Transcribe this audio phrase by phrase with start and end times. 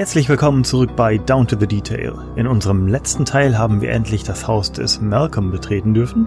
[0.00, 2.14] Herzlich willkommen zurück bei Down to the Detail.
[2.34, 6.26] In unserem letzten Teil haben wir endlich das Haus des Malcolm betreten dürfen.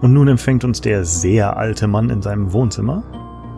[0.00, 3.02] Und nun empfängt uns der sehr alte Mann in seinem Wohnzimmer.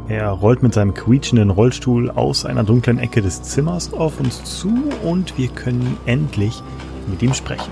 [0.08, 4.90] Er rollt mit seinem quietschenden Rollstuhl aus einer dunklen Ecke des Zimmers auf uns zu
[5.04, 6.60] und wir können endlich
[7.06, 7.70] mit ihm sprechen.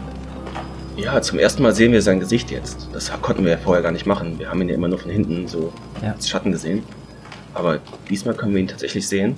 [0.96, 2.88] Ja, zum ersten Mal sehen wir sein Gesicht jetzt.
[2.92, 4.38] Das konnten wir ja vorher gar nicht machen.
[4.38, 6.12] Wir haben ihn ja immer nur von hinten so Ja.
[6.12, 6.84] als Schatten gesehen.
[7.52, 9.36] Aber diesmal können wir ihn tatsächlich sehen.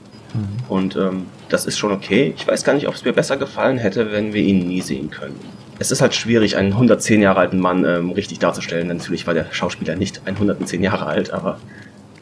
[0.68, 2.32] Und ähm, das ist schon okay.
[2.36, 5.10] Ich weiß gar nicht, ob es mir besser gefallen hätte, wenn wir ihn nie sehen
[5.10, 5.38] können.
[5.78, 8.88] Es ist halt schwierig, einen 110 Jahre alten Mann ähm, richtig darzustellen.
[8.88, 11.58] Natürlich war der Schauspieler nicht 110 Jahre alt, aber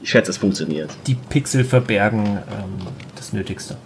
[0.02, 0.90] ich schätze, es funktioniert.
[1.06, 2.86] Die Pixel verbergen ähm,
[3.16, 3.76] das Nötigste.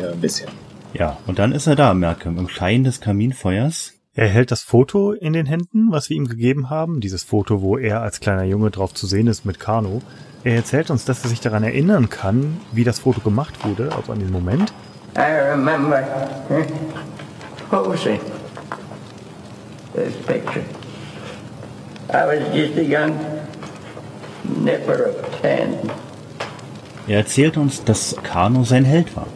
[0.00, 0.48] Ja, ein bisschen.
[0.94, 3.92] Ja, und dann ist er da, Malcolm, im Schein des Kaminfeuers.
[4.14, 7.00] Er hält das Foto in den Händen, was wir ihm gegeben haben.
[7.00, 10.02] Dieses Foto, wo er als kleiner Junge drauf zu sehen ist mit Kano.
[10.48, 14.12] Er erzählt uns, dass er sich daran erinnern kann, wie das Foto gemacht wurde, also
[14.12, 14.72] an den Moment.
[15.14, 16.02] I remember
[17.68, 18.18] posing
[19.94, 20.64] this picture.
[22.08, 23.14] I was just a young
[24.64, 25.74] nipper of ten.
[27.06, 29.26] Er erzählt uns, dass Kano sein Held war.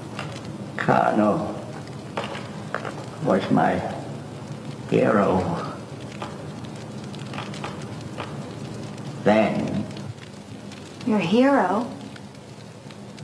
[0.78, 1.42] Kano
[3.26, 3.74] was my
[4.88, 5.42] hero.
[9.24, 9.81] Then,
[11.06, 11.86] Your hero?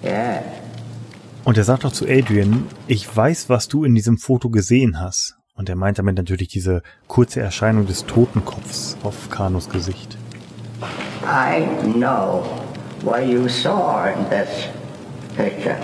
[0.03, 0.43] yeah,
[1.45, 5.37] Und er sagt auch zu Adrian, ich weiß, was du in diesem Foto gesehen hast.
[5.55, 10.17] Und er meint damit natürlich diese kurze Erscheinung des Totenkopfs auf Kanos Gesicht.
[11.25, 12.45] I know
[13.03, 14.69] what you saw in this
[15.37, 15.77] picture.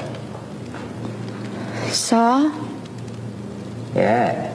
[1.90, 2.50] Saw?
[3.96, 4.50] Yeah.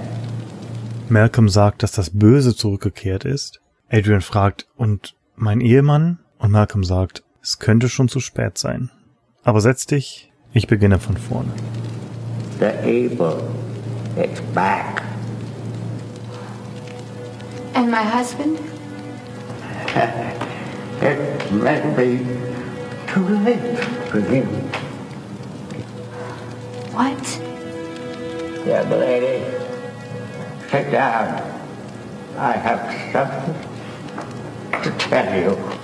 [1.09, 3.59] Malcolm sagt, dass das Böse zurückgekehrt ist.
[3.89, 6.19] Adrian fragt, und mein Ehemann?
[6.37, 8.91] Und Malcolm sagt, es könnte schon zu spät sein.
[9.43, 11.49] Aber setz dich, ich beginne von vorne.
[12.59, 13.41] The evil
[14.15, 15.01] is back.
[17.73, 18.59] And my husband?
[21.01, 22.19] It may be
[23.07, 23.79] too late
[24.11, 24.47] for him.
[26.93, 27.39] What?
[28.63, 29.43] Young lady,
[30.69, 31.41] sit down.
[32.37, 33.55] I have something
[34.83, 35.78] to tell you.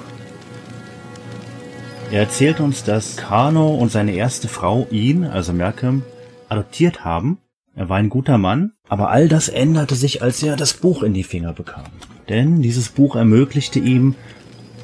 [2.15, 6.01] Er erzählt uns, dass Kano und seine erste Frau ihn, also Malcolm,
[6.47, 7.39] adoptiert haben.
[7.75, 11.13] Er war ein guter Mann, aber all das änderte sich, als er das Buch in
[11.13, 11.83] die Finger bekam.
[12.29, 14.15] Denn dieses Buch ermöglichte ihm,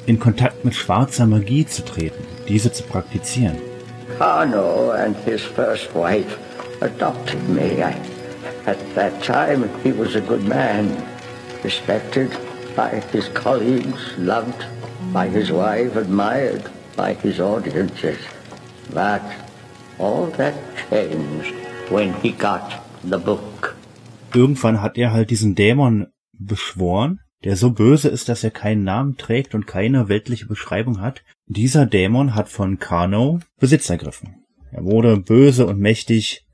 [0.04, 3.56] in Kontakt mit schwarzer Magie zu treten, diese zu praktizieren.
[4.18, 6.36] Kano and his first wife
[6.82, 7.82] adopted me.
[8.66, 10.94] At that time, he was a good man,
[11.64, 12.28] respected
[12.76, 14.66] by his colleagues, loved
[15.14, 18.18] by his wife, admired by his audiences.
[18.92, 19.22] But
[19.98, 20.54] all that
[20.90, 21.54] changed
[21.90, 23.76] when he got the book.
[24.34, 29.16] Irgendwann hat er halt diesen Dämon beschworen, der so böse ist, dass er keinen Namen
[29.16, 31.22] trägt und keine weltliche Beschreibung hat.
[31.46, 34.44] Dieser Dämon hat von Kano Besitz ergriffen.
[34.70, 36.46] Er wurde böse und mächtig,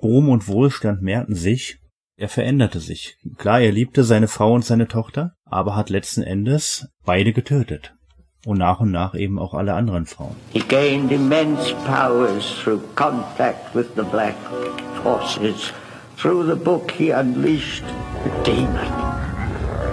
[0.00, 1.78] Ruhm und Wohlstand mehrten sich.
[2.16, 3.16] Er veränderte sich.
[3.36, 7.93] Klar, er liebte seine Frau und seine Tochter, aber hat letzten Endes beide getötet.
[8.46, 10.36] Und nach und nach eben auch alle anderen Frauen.
[10.52, 14.34] He gained immense powers through contact with the black
[15.02, 15.72] forces.
[16.18, 18.86] Through the book, he unleashed a demon,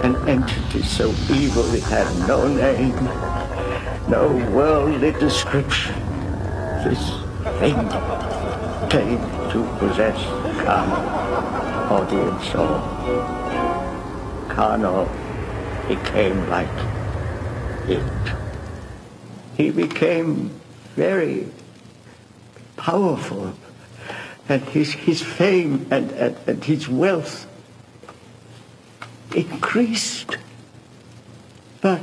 [0.02, 2.94] an entity so evil it had no name,
[4.08, 5.94] no worldly description.
[6.84, 7.00] This
[7.58, 7.88] thing
[8.90, 9.20] came
[9.50, 10.18] to possess
[10.64, 11.00] Kano,
[11.90, 12.80] audience saw.
[14.48, 15.08] Kano
[15.88, 16.68] became like
[17.88, 18.41] it.
[19.62, 20.50] He became
[20.96, 21.46] very
[22.76, 23.54] powerful,
[24.48, 27.46] and his, his fame and, and, and his wealth
[29.36, 30.36] increased.
[31.80, 32.00] But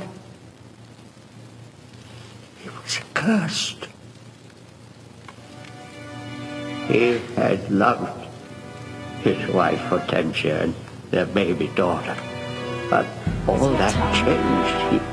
[2.62, 3.88] he was cursed.
[6.88, 8.26] He had loved
[9.22, 10.74] his wife Hortensia and
[11.10, 12.16] their baby daughter.
[12.88, 13.04] But
[13.46, 15.04] all that changed.
[15.04, 15.09] He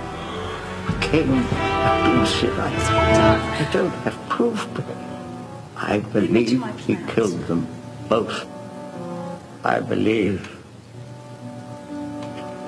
[1.12, 2.60] became abusive.
[2.60, 2.70] I,
[3.62, 4.86] I don't have proof, but
[5.76, 7.68] I believe he killed them
[8.10, 8.46] both.
[9.64, 10.50] I believe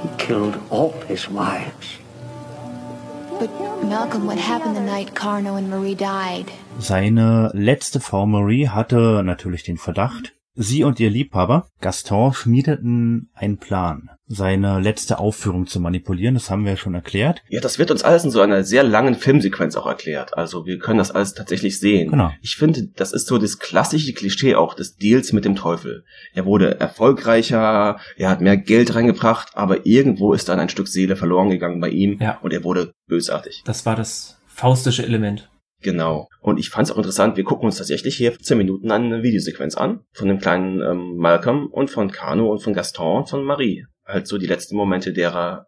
[0.02, 1.98] he killed all his wives.
[3.40, 3.50] But
[3.84, 6.52] Malcolm, what happened the night Carno and Marie died?
[6.80, 13.58] Seine letzte Frau Marie hatte natürlich den Verdacht, Sie und ihr Liebhaber Gaston schmiedeten einen
[13.60, 16.34] Plan, seine letzte Aufführung zu manipulieren.
[16.34, 17.42] Das haben wir ja schon erklärt.
[17.50, 20.36] Ja, das wird uns alles in so einer sehr langen Filmsequenz auch erklärt.
[20.38, 22.12] Also wir können das alles tatsächlich sehen.
[22.12, 22.32] Genau.
[22.42, 26.04] Ich finde, das ist so das klassische Klischee auch des Deals mit dem Teufel.
[26.34, 31.16] Er wurde erfolgreicher, er hat mehr Geld reingebracht, aber irgendwo ist dann ein Stück Seele
[31.16, 32.38] verloren gegangen bei ihm Ja.
[32.42, 33.62] und er wurde bösartig.
[33.66, 35.50] Das war das faustische Element.
[35.82, 36.28] Genau.
[36.42, 39.76] Und ich fand es auch interessant, wir gucken uns tatsächlich hier 10 Minuten eine Videosequenz
[39.76, 43.86] an von dem kleinen ähm, Malcolm und von Kano und von Gaston und von Marie.
[44.06, 45.68] Halt so die letzten Momente derer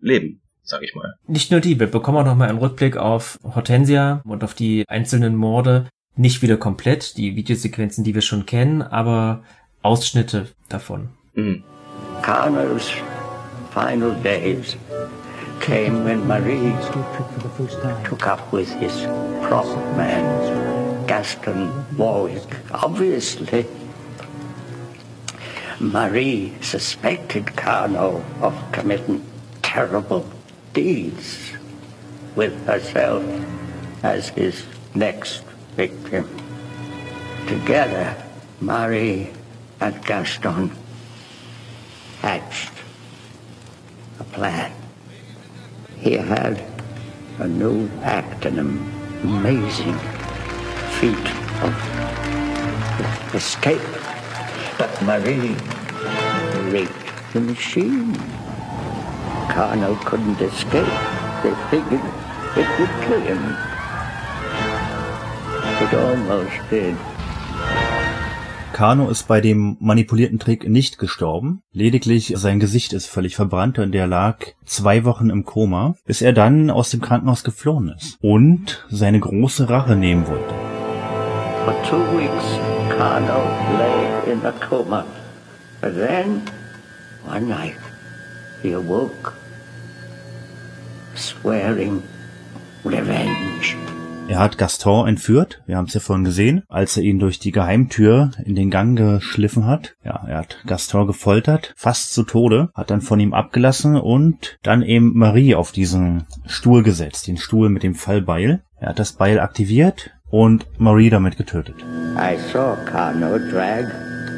[0.00, 1.14] Leben, sag ich mal.
[1.26, 5.34] Nicht nur die, wir bekommen auch nochmal einen Rückblick auf Hortensia und auf die einzelnen
[5.34, 5.88] Morde.
[6.14, 9.42] Nicht wieder komplett, die Videosequenzen, die wir schon kennen, aber
[9.82, 11.10] Ausschnitte davon.
[11.34, 11.64] Mhm.
[12.22, 12.92] Connors'
[13.72, 14.76] final days
[15.60, 16.74] came when Marie
[18.04, 19.06] took up with his
[19.42, 22.56] prop man, Gaston Warwick.
[22.72, 23.66] Obviously,
[25.80, 29.24] Marie suspected Carnot of committing
[29.62, 30.28] terrible
[30.72, 31.52] deeds
[32.34, 33.24] with herself
[34.02, 34.64] as his
[34.94, 35.44] next
[35.76, 36.28] victim.
[37.46, 38.16] Together,
[38.60, 39.30] Marie
[39.80, 40.70] and Gaston
[42.20, 42.72] hatched
[44.18, 44.72] a plan.
[46.00, 46.62] He had
[47.38, 49.98] a new act, an am- amazing
[50.98, 51.26] feat
[51.62, 53.80] of escape.
[54.78, 55.56] But Marie
[56.70, 56.92] raped
[57.32, 58.14] the machine.
[59.48, 60.86] Carno couldn't escape.
[61.42, 62.04] They figured
[62.56, 63.56] it would kill him.
[65.82, 67.17] It almost did.
[68.78, 71.62] Kano ist bei dem manipulierten Trick nicht gestorben.
[71.72, 76.32] Lediglich sein Gesicht ist völlig verbrannt und er lag zwei Wochen im Koma, bis er
[76.32, 80.54] dann aus dem Krankenhaus geflohen ist und seine große Rache nehmen wollte.
[81.64, 82.44] For two weeks,
[82.96, 83.42] Carno
[83.80, 85.04] lay in a coma.
[85.80, 86.42] But then,
[87.26, 87.78] one night,
[88.62, 89.32] he awoke,
[91.16, 92.00] swearing
[92.84, 93.76] revenge.
[94.28, 97.50] Er hat Gaston entführt, wir haben es ja vorhin gesehen, als er ihn durch die
[97.50, 99.96] Geheimtür in den Gang geschliffen hat.
[100.04, 104.82] Ja, er hat Gaston gefoltert, fast zu Tode, hat dann von ihm abgelassen und dann
[104.82, 108.60] eben Marie auf diesen Stuhl gesetzt, den Stuhl mit dem Fallbeil.
[108.78, 111.76] Er hat das Beil aktiviert und Marie damit getötet.
[112.18, 113.86] I saw Carno drag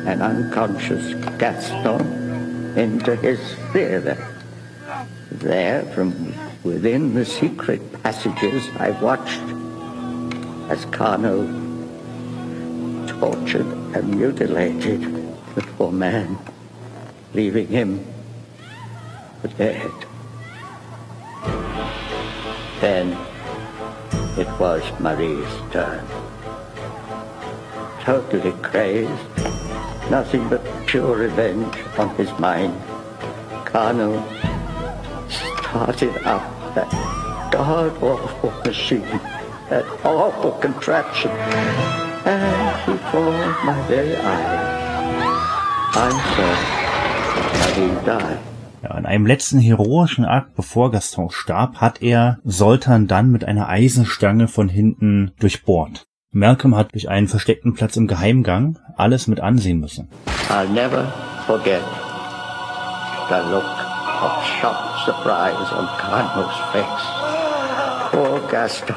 [0.07, 2.01] an unconscious Gaston
[2.77, 3.41] into his
[3.73, 4.17] theater.
[5.41, 6.13] There, from
[6.63, 9.41] within the secret passages, I watched
[10.71, 11.47] as Carno
[13.07, 15.03] tortured and mutilated
[15.55, 16.39] the poor man,
[17.35, 18.07] leaving him
[19.59, 19.91] dead.
[22.81, 23.13] Then
[24.39, 26.07] it was Marie's turn
[28.01, 29.11] totally crazed,
[30.11, 32.75] nothing but pure revenge on his mind.
[33.65, 34.21] Kano
[35.29, 36.91] started up that
[37.53, 39.21] god-awful machine,
[39.71, 41.31] that awful contraption,
[42.25, 43.33] and before
[43.65, 44.81] my very eyes,
[45.95, 46.53] I saw
[47.59, 48.39] Marie die.
[48.83, 53.69] Ja, in einem letzten heroischen Akt, bevor Gaston starb, hat er Soltan dann mit einer
[53.69, 56.07] Eisenstange von hinten durchbohrt.
[56.33, 60.09] Malcolm hat durch einen versteckten Platz im Geheimgang alles mit ansehen müssen.
[60.49, 61.13] I'll never
[61.47, 61.83] forget
[63.29, 63.65] the look
[64.23, 67.05] of shocked surprise on Carno's face.
[68.11, 68.97] Poor Gaston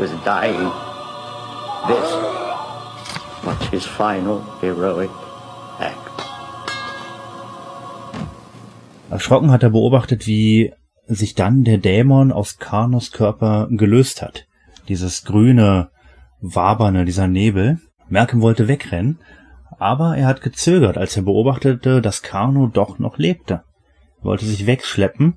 [0.00, 0.72] was dying.
[1.86, 2.08] This
[3.44, 5.10] was his final heroic
[5.78, 5.96] act.
[9.10, 10.72] Erschrocken hat er beobachtet, wie
[11.06, 14.46] sich dann der Dämon aus Karnos Körper gelöst hat.
[14.88, 15.90] Dieses grüne,
[16.40, 17.78] waberne, dieser Nebel.
[18.08, 19.18] Malcolm wollte wegrennen,
[19.78, 23.62] aber er hat gezögert, als er beobachtete, dass Karno doch noch lebte.
[24.20, 25.34] Er wollte sich wegschleppen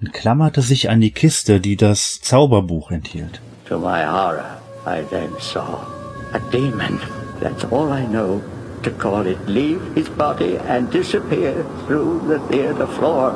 [0.00, 3.40] und klammerte sich an die Kiste, die das Zauberbuch enthielt.
[3.66, 5.84] To my horror, I then saw
[6.32, 7.00] a demon.
[7.40, 8.40] That's all I know
[8.84, 13.32] to call it leave his body and disappear through the theater floor.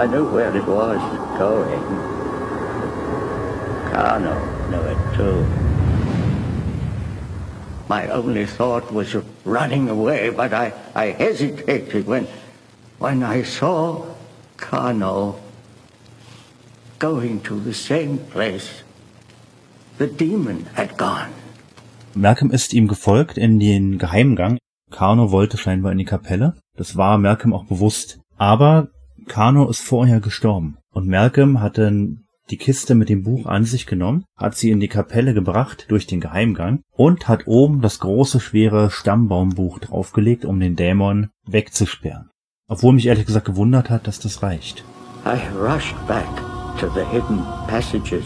[0.00, 1.00] I knew where it was
[1.36, 1.84] going.
[3.92, 4.36] Carno
[4.70, 5.44] knew it too.
[7.90, 12.26] My only thought was of running away, but I, I hesitated when,
[12.98, 14.06] when I saw
[14.56, 15.38] Carno
[16.98, 18.82] going to the same place
[19.98, 21.28] the demon had gone.
[22.14, 24.58] Malcolm ist ihm gefolgt in den Geheimgang.
[24.90, 26.54] Kano wollte scheinbar in die Kapelle.
[26.76, 28.18] Das war Malcolm auch bewusst.
[28.36, 28.88] Aber
[29.26, 30.78] Kano ist vorher gestorben.
[30.92, 32.16] Und Malcolm hatte
[32.50, 36.06] die Kiste mit dem Buch an sich genommen, hat sie in die Kapelle gebracht durch
[36.06, 42.30] den Geheimgang und hat oben das große, schwere Stammbaumbuch draufgelegt, um den Dämon wegzusperren.
[42.66, 44.84] Obwohl mich ehrlich gesagt gewundert hat, dass das reicht.
[45.26, 46.26] I rushed back
[46.78, 48.24] to the hidden passages,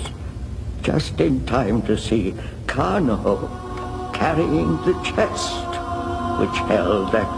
[0.82, 2.34] just in time to see
[2.66, 3.48] Carno
[4.12, 5.66] carrying the chest
[6.38, 7.28] which held that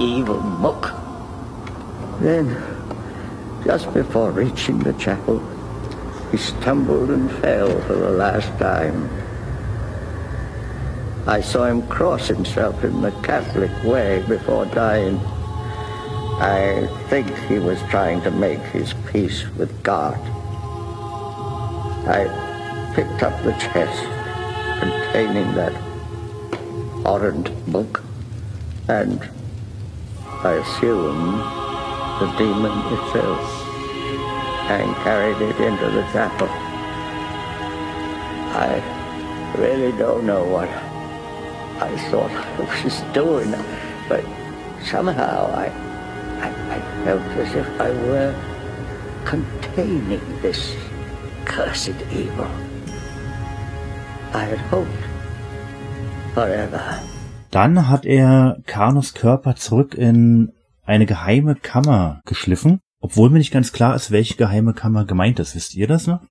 [0.00, 0.92] evil mook.
[2.20, 2.56] Then,
[3.64, 5.42] just before reaching the chapel,
[6.30, 9.10] he stumbled and fell for the last time.
[11.26, 15.20] I saw him cross himself in the Catholic way before dying.
[16.38, 20.18] I think he was trying to make his peace with God.
[22.06, 24.04] I picked up the chest
[24.78, 25.72] containing that
[27.06, 28.02] horrid book
[28.88, 29.18] and
[30.44, 31.38] I assume
[32.20, 33.66] the demon itself
[34.68, 36.48] and carried it into the chapel.
[38.52, 40.68] I really don't know what
[41.82, 43.52] I thought I was doing,
[44.06, 44.22] but
[44.84, 45.85] somehow I
[47.06, 48.34] felt as if I were
[49.24, 50.74] containing this
[51.44, 52.48] cursed evil.
[54.34, 55.04] I had hoped
[56.34, 56.82] forever.
[57.52, 60.52] Dann hat er Karnos Körper zurück in
[60.84, 65.54] eine geheime Kammer geschliffen, obwohl mir nicht ganz klar ist, welche geheime Kammer gemeint ist.
[65.54, 66.26] Wisst ihr das noch?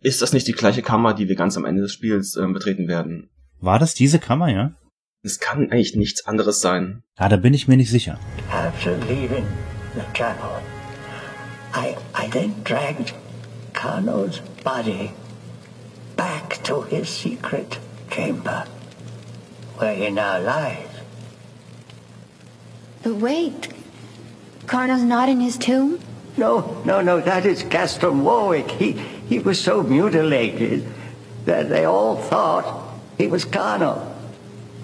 [0.00, 2.86] Ist das nicht die gleiche Kammer, die wir ganz am Ende des Spiels ähm, betreten
[2.86, 3.30] werden?
[3.58, 4.70] War das diese Kammer, ja?
[5.24, 7.02] Es kann eigentlich nichts anderes sein.
[7.18, 8.16] Ja, da bin ich mir nicht sicher.
[8.52, 9.44] After leaving
[9.94, 10.62] the chapel,
[11.72, 13.12] I, I then dragged
[13.72, 15.12] Kano's body
[16.16, 17.78] back to his secret
[18.10, 18.66] chamber,
[19.76, 20.88] where he now lies.
[23.02, 23.68] But wait.
[24.66, 25.98] Carno's not in his tomb?
[26.36, 28.70] No, no, no, that is Gaston Warwick.
[28.70, 30.86] He, he was so mutilated
[31.44, 34.14] that they all thought he was Kano.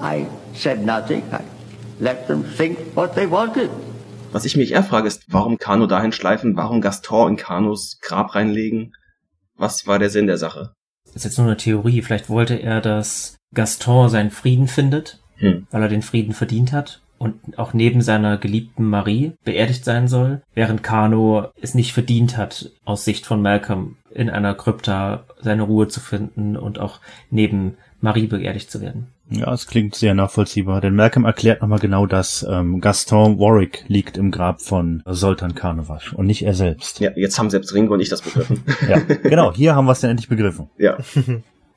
[0.00, 1.22] I said nothing.
[1.32, 1.44] I
[2.00, 3.70] let them think what they wanted.
[4.36, 8.34] Was ich mich eher frage, ist, warum Kano dahin schleifen, warum Gaston in Kanos Grab
[8.34, 8.94] reinlegen?
[9.56, 10.74] Was war der Sinn der Sache?
[11.06, 12.02] Das ist jetzt nur eine Theorie.
[12.02, 15.66] Vielleicht wollte er, dass Gaston seinen Frieden findet, Hm.
[15.70, 20.42] weil er den Frieden verdient hat und auch neben seiner geliebten Marie beerdigt sein soll,
[20.52, 25.88] während Kano es nicht verdient hat, aus Sicht von Malcolm in einer Krypta seine Ruhe
[25.88, 27.00] zu finden und auch
[27.30, 29.06] neben Marie beerdigt zu werden.
[29.28, 32.46] Ja, es klingt sehr nachvollziehbar, denn Malcolm erklärt nochmal genau das.
[32.48, 37.00] Ähm, Gaston Warwick liegt im Grab von Sultan Karnevasch und nicht er selbst.
[37.00, 38.62] Ja, jetzt haben selbst Ringo und ich das begriffen.
[38.88, 40.70] Ja, genau, hier haben wir es dann endlich begriffen.
[40.78, 40.96] ja.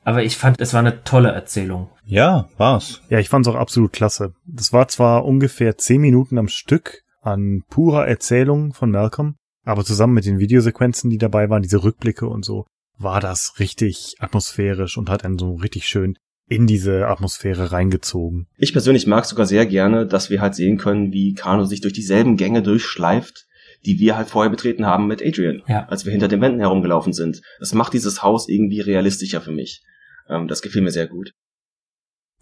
[0.02, 1.90] Aber ich fand, es war eine tolle Erzählung.
[2.06, 3.02] Ja, war's.
[3.10, 4.32] Ja, ich fand's auch absolut klasse.
[4.46, 10.14] Das war zwar ungefähr zehn Minuten am Stück an purer Erzählung von Malcolm, aber zusammen
[10.14, 12.64] mit den Videosequenzen, die dabei waren, diese Rückblicke und so,
[12.96, 16.16] war das richtig atmosphärisch und hat einen so richtig schön
[16.50, 18.48] in diese Atmosphäre reingezogen.
[18.58, 21.92] Ich persönlich mag sogar sehr gerne, dass wir halt sehen können, wie Kano sich durch
[21.94, 23.46] dieselben Gänge durchschleift,
[23.86, 25.86] die wir halt vorher betreten haben mit Adrian, Ja.
[25.88, 27.40] als wir hinter den Wänden herumgelaufen sind.
[27.60, 29.82] Das macht dieses Haus irgendwie realistischer für mich.
[30.28, 31.32] Ähm, das gefiel mir sehr gut.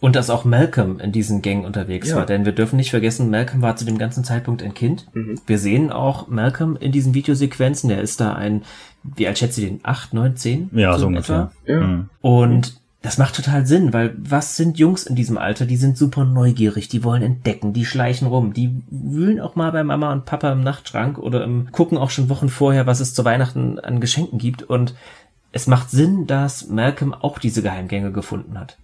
[0.00, 2.16] Und dass auch Malcolm in diesen Gängen unterwegs Ja.
[2.16, 2.24] war.
[2.26, 5.06] Denn wir dürfen nicht vergessen, Malcolm war zu dem ganzen Zeitpunkt ein Kind.
[5.12, 5.38] Mhm.
[5.46, 7.88] Wir sehen auch Malcolm in diesen Videosequenzen.
[7.90, 8.62] Der ist da ein,
[9.02, 9.80] wie alt schätzt ihr den?
[9.82, 10.70] Acht, neun, zehn?
[10.72, 11.50] Ja, so in ungefähr.
[11.66, 11.80] Ja.
[11.80, 12.10] Mhm.
[12.20, 15.66] Und das macht total Sinn, weil was sind Jungs in diesem Alter?
[15.66, 19.84] Die sind super neugierig, die wollen entdecken, die schleichen rum, die wühlen auch mal bei
[19.84, 23.24] Mama und Papa im Nachtschrank oder im, gucken auch schon Wochen vorher, was es zu
[23.24, 24.64] Weihnachten an Geschenken gibt.
[24.64, 24.94] Und
[25.52, 28.76] es macht Sinn, dass Malcolm auch diese Geheimgänge gefunden hat.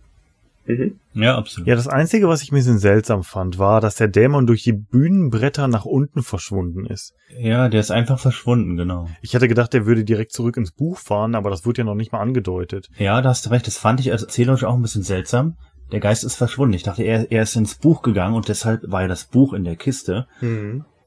[0.66, 0.98] Mhm.
[1.12, 1.68] Ja, absolut.
[1.68, 4.72] Ja, das Einzige, was ich ein bisschen seltsam fand, war, dass der Dämon durch die
[4.72, 7.14] Bühnenbretter nach unten verschwunden ist.
[7.38, 9.08] Ja, der ist einfach verschwunden, genau.
[9.20, 11.94] Ich hätte gedacht, der würde direkt zurück ins Buch fahren, aber das wird ja noch
[11.94, 12.88] nicht mal angedeutet.
[12.98, 13.66] Ja, da hast du recht.
[13.66, 15.56] Das fand ich als erzählerisch auch ein bisschen seltsam.
[15.92, 16.74] Der Geist ist verschwunden.
[16.74, 19.64] Ich dachte, er, er ist ins Buch gegangen und deshalb war ja das Buch in
[19.64, 20.26] der Kiste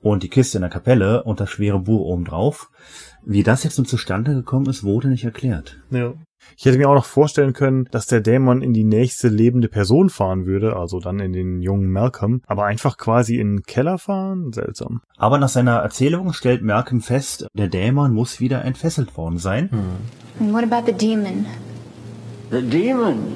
[0.02, 2.70] und die Kiste in der Kapelle und das schwere Buch oben drauf.
[3.26, 5.78] Wie das jetzt nun zustande gekommen ist, wurde nicht erklärt.
[5.90, 6.14] Ja.
[6.56, 10.10] Ich hätte mir auch noch vorstellen können, dass der Dämon in die nächste lebende Person
[10.10, 14.54] fahren würde, also dann in den jungen Malcolm, aber einfach quasi in den Keller fahren?
[14.54, 15.01] Seltsam.
[15.18, 19.70] Aber nach seiner Erzählung stellt Malcolm fest, der Dämon muss wieder entfesselt worden sein.
[20.39, 21.46] And what about the demon?
[22.51, 23.36] The demon.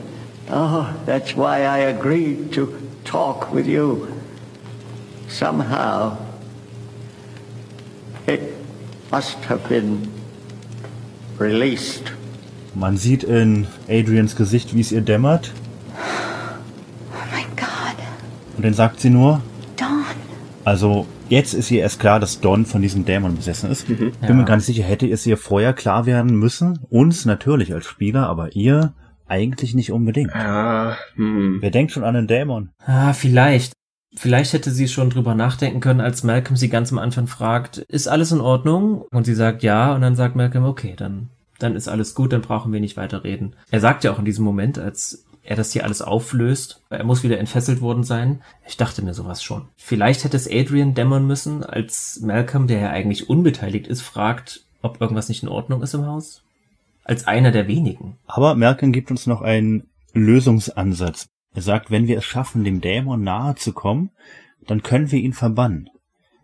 [0.49, 2.67] Oh, that's why I agreed to
[3.03, 4.07] talk with you.
[5.27, 6.17] Somehow,
[8.27, 8.41] it
[9.11, 10.07] must have been
[11.39, 12.11] released.
[12.73, 15.51] Man sieht in Adrians Gesicht, wie es ihr dämmert.
[17.11, 17.95] Oh my god.
[18.57, 19.41] Und dann sagt sie nur,
[19.75, 20.03] Dawn.
[20.63, 23.87] also Jetzt ist ihr erst klar, dass Don von diesem Dämon besessen ist.
[23.87, 24.33] Bin Ja.
[24.33, 26.79] mir gar nicht sicher, hätte es ihr vorher klar werden müssen.
[26.89, 28.91] Uns natürlich als Spieler, aber ihr
[29.27, 30.31] eigentlich nicht unbedingt.
[30.35, 31.59] Ja, hm.
[31.61, 32.71] Wer denkt schon an einen Dämon?
[32.85, 33.71] Ah, vielleicht.
[34.13, 38.09] Vielleicht hätte sie schon drüber nachdenken können, als Malcolm sie ganz am Anfang fragt, ist
[38.09, 39.03] alles in Ordnung?
[39.09, 41.29] Und sie sagt ja, und dann sagt Malcolm, okay, dann,
[41.63, 43.55] dann ist alles gut, dann brauchen wir nicht weiter reden.
[43.69, 47.23] Er sagt ja auch in diesem Moment, als er das hier alles auflöst, er muss
[47.23, 48.41] wieder entfesselt worden sein.
[48.67, 49.67] Ich dachte mir sowas schon.
[49.75, 55.01] Vielleicht hätte es Adrian dämmern müssen, als Malcolm, der ja eigentlich unbeteiligt ist, fragt, ob
[55.01, 56.43] irgendwas nicht in Ordnung ist im Haus.
[57.03, 58.17] Als einer der wenigen.
[58.27, 61.27] Aber Merken gibt uns noch einen Lösungsansatz.
[61.53, 64.11] Er sagt, wenn wir es schaffen, dem Dämon nahe zu kommen,
[64.67, 65.89] dann können wir ihn verbannen.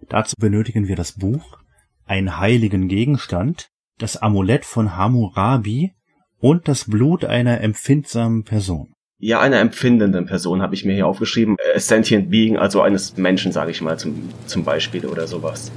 [0.10, 1.60] Dazu benötigen wir das Buch,
[2.06, 5.94] einen heiligen Gegenstand, das Amulett von Hammurabi
[6.40, 8.94] und das Blut einer empfindsamen Person.
[9.20, 11.56] Ja, einer empfindenden Person habe ich mir hier aufgeschrieben.
[11.74, 15.72] Äh, sentient Being, also eines Menschen, sage ich mal, zum, zum Beispiel oder sowas.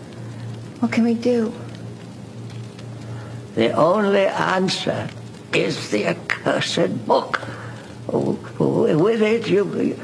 [0.81, 1.51] What can we do?
[3.57, 5.09] The only answer
[5.55, 7.41] is the accursed book.
[8.09, 9.95] Oh, oh, With it, you,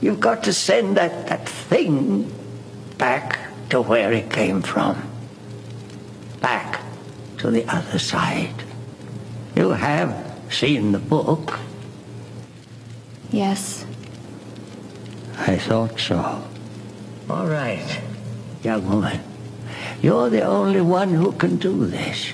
[0.00, 2.26] you've got to send that, that thing
[2.96, 3.38] back
[3.70, 4.96] to where it came from.
[6.40, 6.78] Back
[7.38, 8.54] to the other side.
[9.56, 10.12] You have
[10.50, 11.58] seen the book.
[13.30, 13.84] Yes.
[15.38, 16.44] I thought so.
[17.30, 18.00] All right,
[18.62, 19.20] young woman.
[20.00, 22.32] You're the only one who can do this.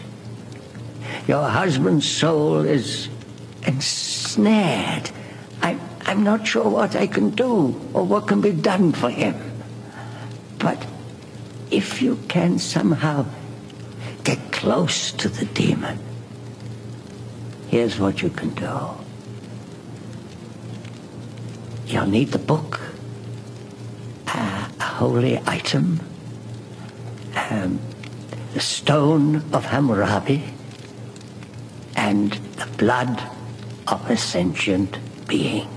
[1.26, 3.08] Your husband's soul is
[3.66, 5.10] ensnared.
[5.62, 9.34] I, I'm not sure what I can do or what can be done for him.
[10.58, 10.84] But
[11.70, 13.43] if you can somehow get
[14.54, 15.98] close to the demon,
[17.68, 18.78] here's what you can do.
[21.86, 22.80] You'll need the book,
[24.28, 26.00] a holy item,
[27.50, 27.80] um,
[28.52, 30.44] the stone of Hammurabi,
[31.96, 33.20] and the blood
[33.88, 35.73] of a sentient being.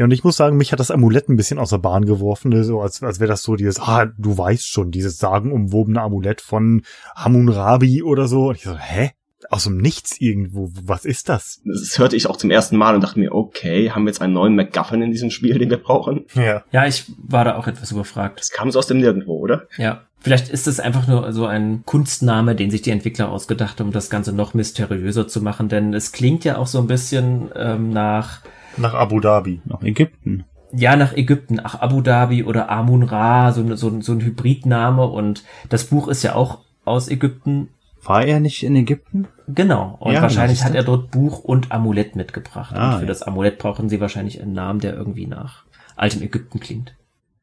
[0.00, 2.64] Ja, und ich muss sagen, mich hat das Amulett ein bisschen außer Bahn geworfen, ne,
[2.64, 6.84] so als, als wäre das so dieses, ah, du weißt schon, dieses sagenumwobene Amulett von
[7.14, 8.48] Hammurabi oder so.
[8.48, 9.10] Und ich so, hä?
[9.50, 11.60] Aus dem Nichts irgendwo, was ist das?
[11.66, 14.32] Das hörte ich auch zum ersten Mal und dachte mir, okay, haben wir jetzt einen
[14.32, 16.24] neuen MacGuffin in diesem Spiel, den wir brauchen?
[16.32, 16.64] Ja.
[16.72, 18.40] Ja, ich war da auch etwas überfragt.
[18.40, 19.66] Das kam so aus dem Nirgendwo, oder?
[19.76, 20.06] Ja.
[20.18, 23.92] Vielleicht ist es einfach nur so ein Kunstname, den sich die Entwickler ausgedacht haben, um
[23.92, 27.90] das Ganze noch mysteriöser zu machen, denn es klingt ja auch so ein bisschen ähm,
[27.90, 28.40] nach,
[28.76, 29.60] Nach Abu Dhabi.
[29.64, 30.44] Nach Ägypten.
[30.72, 35.42] ja, nach Ägypten, ach, Abu Dhabi oder Amun Ra, so, so, so ein Hybridname und
[35.68, 37.70] das Buch ist ja auch aus Ägypten.
[38.02, 39.28] War er nicht in Ägypten?
[39.48, 39.96] Genau.
[40.00, 42.74] Und Ja, wahrscheinlich hat er dort Buch und Amulett mitgebracht.
[42.74, 43.08] Ah, und für ja.
[43.08, 45.64] das Amulett brauchen sie wahrscheinlich einen Namen, der irgendwie nach
[45.96, 46.94] altem Ägypten klingt.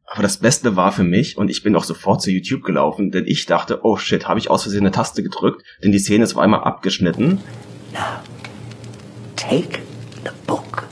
[0.10, 3.26] Aber das Beste war für mich, und ich bin auch sofort zu YouTube gelaufen, denn
[3.28, 6.34] ich dachte, oh shit, habe ich aus Versehen eine Taste gedrückt, denn die Szene ist
[6.34, 7.42] auf einmal abgeschnitten.
[7.94, 8.22] Now,
[9.36, 9.80] take
[10.24, 10.87] the book.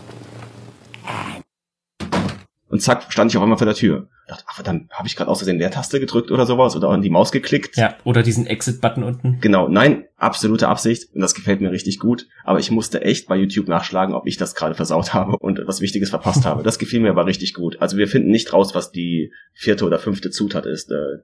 [2.75, 4.09] Und zack, stand ich auf einmal vor der Tür.
[4.25, 7.01] Ich dachte, ach verdammt, habe ich gerade aus Versehen Leertaste gedrückt oder sowas oder an
[7.01, 7.77] die Maus geklickt?
[7.77, 9.39] Ja, oder diesen Exit-Button unten.
[9.39, 12.27] Genau, nein, absolute Absicht und das gefällt mir richtig gut.
[12.43, 15.79] Aber ich musste echt bei YouTube nachschlagen, ob ich das gerade versaut habe und was
[15.79, 16.63] Wichtiges verpasst habe.
[16.63, 17.81] Das gefiel mir aber richtig gut.
[17.81, 21.19] Also wir finden nicht raus, was die vierte oder fünfte Zutat ist, äh,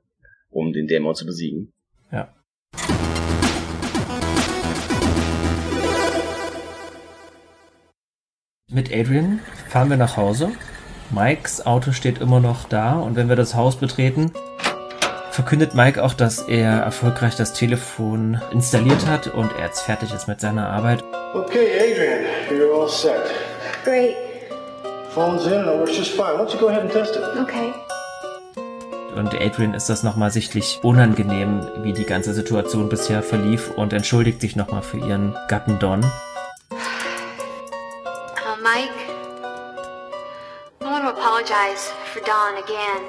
[0.52, 1.74] um den Dämon zu besiegen.
[2.13, 2.34] Ja.
[8.70, 9.41] Mit Adrian
[9.72, 10.52] fahren wir nach Hause.
[11.12, 14.34] Mikes Auto steht immer noch da und wenn wir das Haus betreten,
[15.32, 20.28] verkündet Mike auch, dass er erfolgreich das Telefon installiert hat und er jetzt fertig ist
[20.28, 21.06] mit seiner Arbeit.
[21.34, 23.32] Okay, Adrian, you're all set.
[23.86, 24.16] Great.
[25.14, 26.34] Phone's in and it works just fine.
[26.34, 27.24] Why don't you go ahead and test it?
[27.42, 27.74] Okay.
[29.16, 34.42] Und Adrian ist das nochmal sichtlich unangenehm, wie die ganze Situation bisher verlief und entschuldigt
[34.42, 36.02] sich nochmal für ihren Gatten Don.
[36.02, 36.06] Uh,
[38.62, 39.11] Mike,
[41.42, 43.02] apologize for Don again.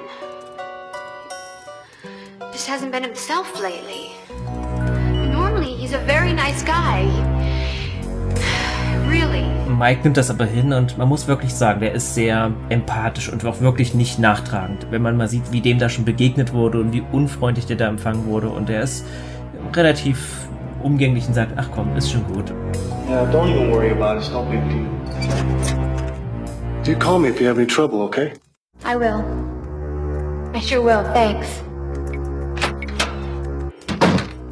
[2.52, 4.12] Just hasn't been himself lately.
[5.30, 7.08] Normally, he's a very nice guy.
[9.08, 9.44] Really.
[9.68, 13.44] Mike nimmt das aber hin und man muss wirklich sagen, der ist sehr empathisch und
[13.44, 14.86] auch wirklich nicht nachtragend.
[14.90, 17.88] Wenn man mal sieht, wie dem da schon begegnet wurde und wie unfreundlich der da
[17.88, 19.04] empfangen wurde und der ist
[19.74, 20.46] relativ
[20.82, 22.54] umgänglich und sagt, ach komm, ist schon gut.
[23.06, 24.22] Yeah, don't even worry about it.
[24.22, 25.91] It's no big deal.
[26.84, 28.32] Do call me if you have any trouble, okay?
[28.84, 29.22] I will.
[30.54, 31.62] I sure will, thanks.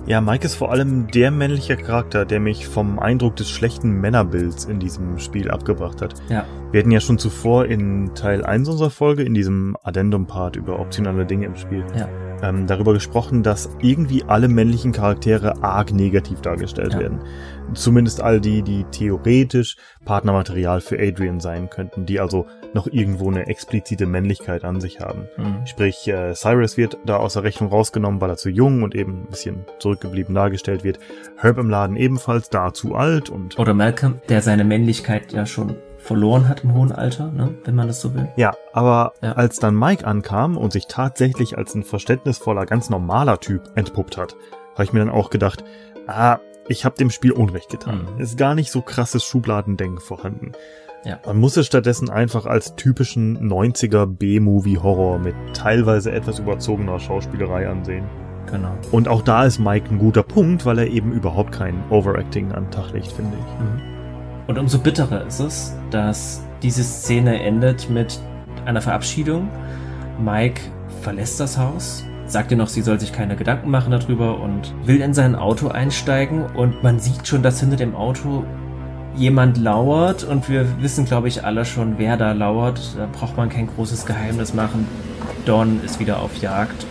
[0.07, 4.65] Ja, Mike ist vor allem der männliche Charakter, der mich vom Eindruck des schlechten Männerbilds
[4.65, 6.15] in diesem Spiel abgebracht hat.
[6.29, 6.45] Ja.
[6.73, 11.27] Wir hatten ja schon zuvor in Teil 1 unserer Folge, in diesem Addendum-Part über optionale
[11.27, 12.09] Dinge im Spiel, Ja.
[12.43, 17.01] ähm, darüber gesprochen, dass irgendwie alle männlichen Charaktere arg negativ dargestellt Ja.
[17.01, 17.21] werden.
[17.75, 23.47] Zumindest all die, die theoretisch Partnermaterial für Adrian sein könnten, die also noch irgendwo eine
[23.47, 25.29] explizite Männlichkeit an sich haben.
[25.37, 25.67] Mhm.
[25.67, 29.23] Sprich, äh, Cyrus wird da aus der Rechnung rausgenommen, weil er zu jung und eben
[29.23, 30.99] ein bisschen zurückgeblieben dargestellt wird.
[31.37, 35.77] Herb im Laden ebenfalls da zu alt und Oder Malcolm, der seine Männlichkeit ja schon
[35.99, 38.29] verloren hat im hohen Alter, ne, wenn man das so will.
[38.37, 39.33] Ja, aber Ja.
[39.33, 44.35] als dann Mike ankam und sich tatsächlich als ein verständnisvoller, ganz normaler Typ entpuppt hat,
[44.75, 45.63] habe ich mir dann auch gedacht,
[46.07, 48.07] ah, ich habe dem Spiel Unrecht getan.
[48.15, 48.21] Mhm.
[48.21, 50.53] Ist gar nicht so krasses Schubladendenken vorhanden.
[51.05, 51.19] Ja.
[51.25, 58.05] Man muss es stattdessen einfach als typischen 90er B-Movie-Horror mit teilweise etwas überzogener Schauspielerei ansehen.
[58.51, 58.73] Genau.
[58.91, 62.71] Und auch da ist Mike ein guter Punkt, weil er eben überhaupt kein Overacting an
[62.71, 63.61] Tag legt, finde ich.
[63.61, 63.91] Mhm.
[64.47, 68.21] Und umso bitterer ist es, dass diese Szene endet mit
[68.65, 69.49] einer Verabschiedung.
[70.23, 70.61] Mike
[71.03, 75.01] verlässt das Haus, sagt ihr noch, sie soll sich keine Gedanken machen darüber und will
[75.01, 78.45] in sein Auto einsteigen und man sieht schon, dass hinter dem Auto
[79.17, 82.81] jemand lauert und wir wissen, glaube ich, alle schon, wer da lauert.
[82.97, 84.87] Da braucht man kein großes Geheimnis machen.
[85.45, 86.87] Don ist wieder auf Jagd.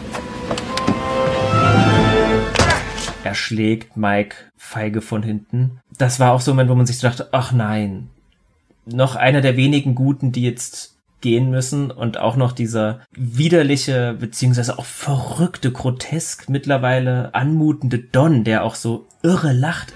[3.24, 5.80] Er schlägt Mike feige von hinten.
[5.98, 8.10] Das war auch so ein Moment, wo man sich dachte, ach nein,
[8.86, 14.80] noch einer der wenigen Guten, die jetzt gehen müssen und auch noch dieser widerliche, beziehungsweise
[14.80, 19.94] auch verrückte, grotesk mittlerweile anmutende Don, der auch so irre lacht.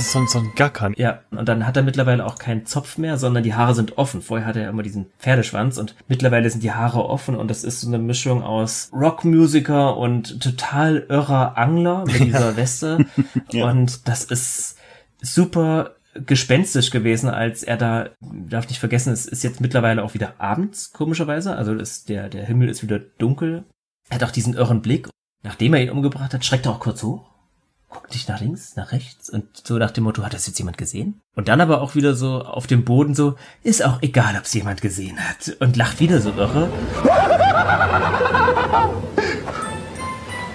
[0.00, 0.94] Ist so, ein- so ein Gackern.
[0.96, 4.22] Ja, und dann hat er mittlerweile auch keinen Zopf mehr, sondern die Haare sind offen.
[4.22, 7.80] Vorher hatte er immer diesen Pferdeschwanz und mittlerweile sind die Haare offen und das ist
[7.80, 13.04] so eine Mischung aus Rockmusiker und total irrer Angler mit dieser Weste.
[13.52, 13.68] Ja.
[13.70, 14.76] Und das ist
[15.20, 15.92] super
[16.26, 20.92] gespenstisch gewesen, als er da, darf nicht vergessen, es ist jetzt mittlerweile auch wieder abends,
[20.92, 21.54] komischerweise.
[21.56, 23.64] Also ist der, der Himmel ist wieder dunkel.
[24.08, 25.08] Er hat auch diesen irren Blick.
[25.42, 27.29] Nachdem er ihn umgebracht hat, schreckt er auch kurz hoch
[27.90, 30.78] guckt nicht nach links, nach rechts und so nach dem Motto, hat das jetzt jemand
[30.78, 31.20] gesehen?
[31.34, 34.54] Und dann aber auch wieder so auf dem Boden so, ist auch egal, ob es
[34.54, 36.70] jemand gesehen hat und lacht wieder so irre.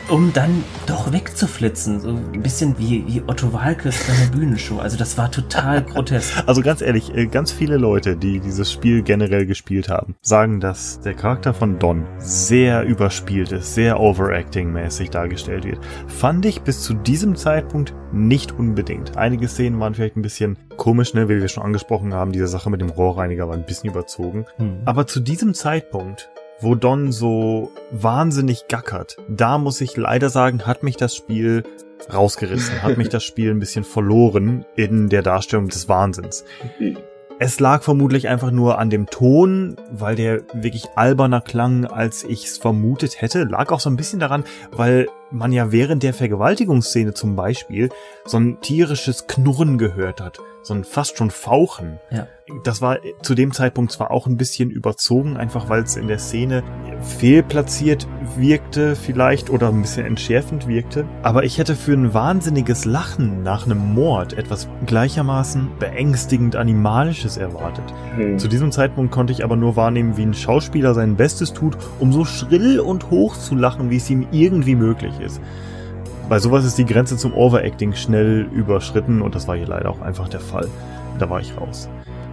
[0.08, 4.78] Um dann doch wegzuflitzen, so ein bisschen wie, wie Otto Walkes bei einer Bühnenshow.
[4.78, 6.44] Also das war total grotesk.
[6.46, 11.00] Also ganz ehrlich, äh, ganz viele Leute, die dieses Spiel generell gespielt haben, sagen, dass
[11.00, 15.80] der Charakter von Don sehr überspielt ist, sehr overacting-mäßig dargestellt wird.
[16.08, 19.18] Fand ich bis zu diesem Zeitpunkt nicht unbedingt.
[19.18, 22.32] Einige Szenen waren vielleicht ein bisschen komisch, ne, wie wir schon angesprochen haben.
[22.32, 24.46] Diese Sache mit dem Rohrreiniger war ein bisschen überzogen.
[24.58, 24.82] Hm.
[24.86, 30.84] Aber zu diesem Zeitpunkt, wo Don so wahnsinnig gackert, da muss ich leider sagen, hat
[30.84, 31.64] mich das Spiel
[32.14, 36.46] rausgerissen, hat mich das Spiel ein bisschen verloren in der Darstellung des Wahnsinns.
[37.38, 42.58] Es lag vermutlich einfach nur an dem Ton, weil der wirklich alberner klang, als ich's
[42.58, 43.44] vermutet hätte.
[43.44, 47.90] Lag auch so ein bisschen daran, weil man ja während der Vergewaltigungsszene zum Beispiel
[48.24, 50.40] so ein tierisches Knurren gehört hat.
[50.66, 52.00] So ein fast schon Fauchen.
[52.10, 52.26] Ja.
[52.64, 56.18] Das war zu dem Zeitpunkt zwar auch ein bisschen überzogen, einfach weil es in der
[56.18, 56.64] Szene
[57.20, 61.06] fehlplatziert wirkte vielleicht oder ein bisschen entschärfend wirkte.
[61.22, 67.86] Aber ich hätte für ein wahnsinniges Lachen nach einem Mord etwas gleichermaßen beängstigend Animalisches erwartet.
[68.16, 68.40] Hm.
[68.40, 72.12] Zu diesem Zeitpunkt konnte ich aber nur wahrnehmen, wie ein Schauspieler sein Bestes tut, um
[72.12, 75.40] so schrill und hoch zu lachen, wie es ihm irgendwie möglich ist.
[76.28, 80.02] Bei sowas ist die Grenze zum Overacting schnell überschritten und das war hier leider auch
[80.02, 80.68] einfach der Fall.
[81.20, 81.88] Da war ich raus.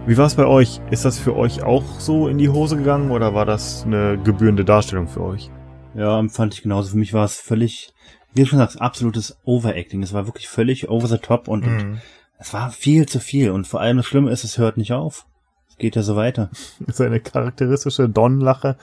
[0.07, 0.81] Wie war es bei euch?
[0.89, 4.65] Ist das für euch auch so in die Hose gegangen oder war das eine gebührende
[4.65, 5.51] Darstellung für euch?
[5.93, 6.89] Ja, empfand ich genauso.
[6.91, 7.93] Für mich war es völlig,
[8.33, 10.01] wie du schon sagst, absolutes Overacting.
[10.01, 11.77] Es war wirklich völlig over the top und, Mhm.
[11.77, 12.01] und
[12.39, 13.51] es war viel zu viel.
[13.51, 15.27] Und vor allem das Schlimme ist, es hört nicht auf.
[15.73, 16.51] Es geht ja so weiter.
[16.87, 18.77] Seine charakteristische Don-Lache,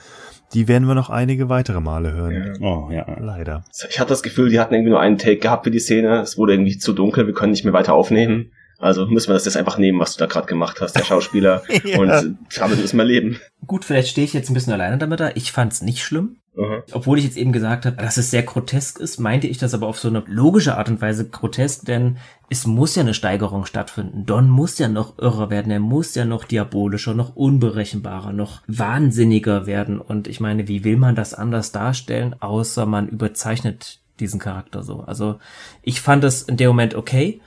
[0.53, 2.57] die werden wir noch einige weitere Male hören.
[2.61, 3.05] Oh, ja.
[3.17, 3.63] Leider.
[3.89, 6.19] Ich hatte das Gefühl, die hatten irgendwie nur einen Take gehabt für die Szene.
[6.19, 8.51] Es wurde irgendwie zu dunkel, wir können nicht mehr weiter aufnehmen.
[8.81, 11.63] Also müssen wir das jetzt einfach nehmen, was du da gerade gemacht hast, der Schauspieler.
[11.83, 11.99] Ja.
[11.99, 13.39] Und damit müssen wir leben.
[13.65, 15.31] Gut, vielleicht stehe ich jetzt ein bisschen alleine damit da.
[15.35, 16.37] Ich fand's nicht schlimm.
[16.55, 16.83] Mhm.
[16.91, 19.87] Obwohl ich jetzt eben gesagt habe, dass es sehr grotesk ist, meinte ich das aber
[19.87, 22.17] auf so eine logische Art und Weise grotesk, denn
[22.49, 24.25] es muss ja eine Steigerung stattfinden.
[24.25, 29.65] Don muss ja noch irrer werden, er muss ja noch diabolischer, noch unberechenbarer, noch wahnsinniger
[29.65, 29.99] werden.
[29.99, 35.01] Und ich meine, wie will man das anders darstellen, außer man überzeichnet diesen Charakter so.
[35.01, 35.39] Also
[35.81, 37.41] ich fand es in dem Moment okay.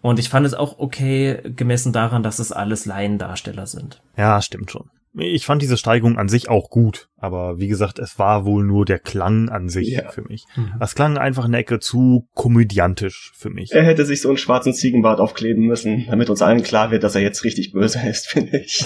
[0.00, 4.00] Und ich fand es auch okay, gemessen daran, dass es alles Laiendarsteller sind.
[4.16, 4.90] Ja, stimmt schon.
[5.20, 8.84] Ich fand diese Steigung an sich auch gut, aber wie gesagt, es war wohl nur
[8.84, 10.10] der Klang an sich Ja.
[10.10, 10.44] für mich.
[10.78, 13.72] Das klang einfach in der Ecke zu komödiantisch für mich.
[13.72, 17.16] Er hätte sich so einen schwarzen Ziegenbart aufkleben müssen, damit uns allen klar wird, dass
[17.16, 18.84] er jetzt richtig böse ist, finde ich.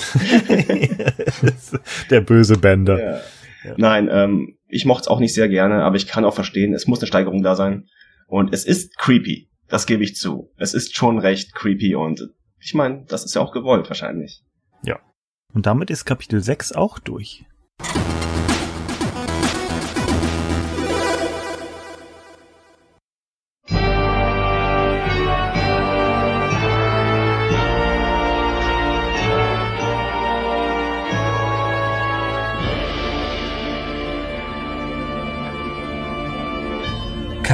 [2.11, 3.21] der böse Bender.
[3.65, 3.75] Ja.
[3.77, 6.87] Nein, ähm, ich mochte es auch nicht sehr gerne, aber ich kann auch verstehen, es
[6.87, 7.87] muss eine Steigerung da sein.
[8.27, 10.53] Und es ist creepy, das gebe ich zu.
[10.59, 12.29] Es ist schon recht creepy und
[12.61, 14.45] ich meine, das ist ja auch gewollt wahrscheinlich.
[15.55, 17.47] Und damit ist Kapitel 6 auch durch.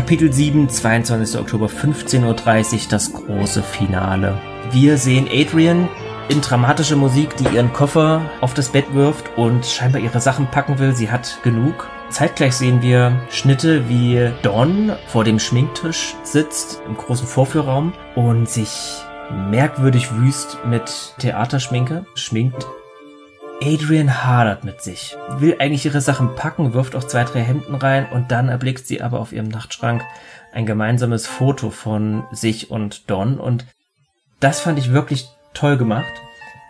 [0.09, 1.39] Kapitel 7, 22.
[1.39, 4.41] Oktober, 15.30 Uhr, das große Finale.
[4.73, 5.87] Wir sehen Adrian
[6.31, 10.79] in dramatischer Musik, die ihren Koffer auf das Bett wirft und scheinbar ihre Sachen packen
[10.79, 10.95] will.
[10.95, 11.91] Sie hat genug.
[12.09, 19.03] Zeitgleich sehen wir Schnitte, wie Don vor dem Schminktisch sitzt im großen Vorführraum und sich
[19.51, 22.67] merkwürdig wüst mit Theaterschminke schminkt.
[23.61, 28.07] Adrian hadert mit sich, will eigentlich ihre Sachen packen, wirft auch zwei, drei Hemden rein
[28.11, 30.03] und dann erblickt sie aber auf ihrem Nachtschrank
[30.53, 33.67] ein gemeinsames Foto von sich und Don und
[34.39, 36.13] das fand ich wirklich toll gemacht,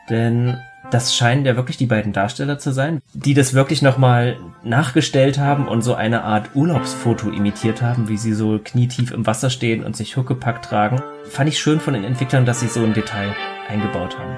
[0.08, 0.56] denn
[0.90, 5.68] das scheinen ja wirklich die beiden Darsteller zu sein, die das wirklich nochmal nachgestellt haben
[5.68, 9.94] und so eine Art Urlaubsfoto imitiert haben, wie sie so knietief im Wasser stehen und
[9.94, 11.02] sich Huckepack tragen.
[11.28, 13.36] Fand ich schön von den Entwicklern, dass sie so ein Detail
[13.68, 14.34] eingebaut haben.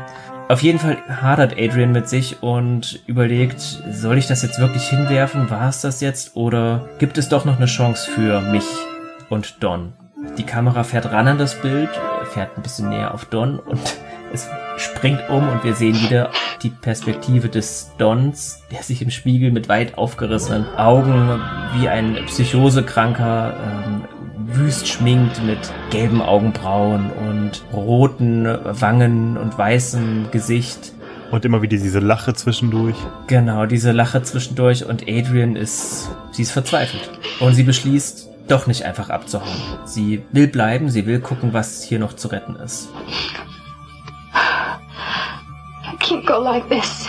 [0.51, 5.49] Auf jeden Fall hadert Adrian mit sich und überlegt, soll ich das jetzt wirklich hinwerfen?
[5.49, 6.35] War es das jetzt?
[6.35, 8.65] Oder gibt es doch noch eine Chance für mich
[9.29, 9.93] und Don?
[10.39, 11.91] Die Kamera fährt ran an das Bild,
[12.33, 13.79] fährt ein bisschen näher auf Don und
[14.33, 16.31] es springt um und wir sehen wieder
[16.65, 21.41] die Perspektive des Dons, der sich im Spiegel mit weit aufgerissenen Augen
[21.77, 23.55] wie ein Psychosekranker
[23.87, 24.05] ähm,
[24.55, 25.59] wüst schminkt mit
[25.91, 30.93] gelben Augenbrauen und roten Wangen und weißem Gesicht.
[31.31, 32.97] Und immer wieder diese Lache zwischendurch.
[33.29, 37.09] Genau, diese Lache zwischendurch und Adrian ist, sie ist verzweifelt.
[37.39, 39.79] Und sie beschließt, doch nicht einfach abzuhauen.
[39.85, 42.89] Sie will bleiben, sie will gucken, was hier noch zu retten ist.
[45.85, 47.07] I can't go like this.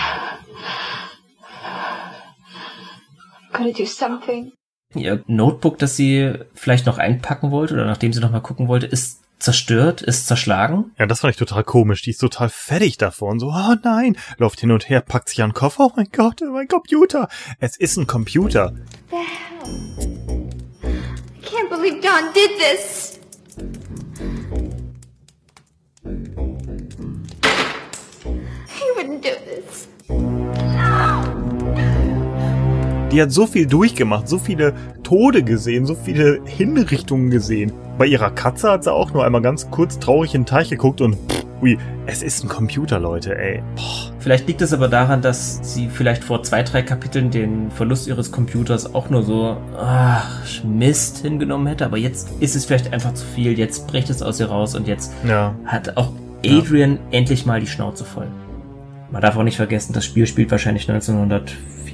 [3.52, 4.52] Gotta do something.
[4.94, 8.88] Ihr Notebook, das sie vielleicht noch einpacken wollte oder nachdem sie noch mal gucken wollte,
[8.88, 10.92] ist zerstört, ist zerschlagen.
[11.00, 12.02] Ja, das fand ich total komisch.
[12.02, 13.40] Die ist total fertig davon.
[13.40, 15.86] So, oh nein, läuft hin und her, packt sich an den Koffer.
[15.86, 17.28] Oh mein Gott, mein Computer.
[17.60, 18.74] Es ist ein Computer.
[19.10, 20.50] The hell?
[20.84, 23.20] I can't believe Don did this.
[28.68, 29.91] He wouldn't do this.
[33.12, 37.74] Die hat so viel durchgemacht, so viele Tode gesehen, so viele Hinrichtungen gesehen.
[37.98, 41.02] Bei ihrer Katze hat sie auch nur einmal ganz kurz traurig in den Teich geguckt
[41.02, 43.62] und pff, ui, es ist ein Computer, Leute, ey.
[43.76, 44.14] Boah.
[44.20, 48.32] Vielleicht liegt es aber daran, dass sie vielleicht vor zwei, drei Kapiteln den Verlust ihres
[48.32, 51.86] Computers auch nur so, ach, Mist hingenommen hätte.
[51.86, 53.60] Aber jetzt ist es vielleicht einfach zu viel.
[53.60, 55.54] Jetzt bricht es aus ihr raus und jetzt Ja.
[55.66, 56.14] hat auch
[56.46, 58.28] Adrian endlich mal die Schnauze voll.
[59.12, 60.88] Man darf auch nicht vergessen, das Spiel spielt wahrscheinlich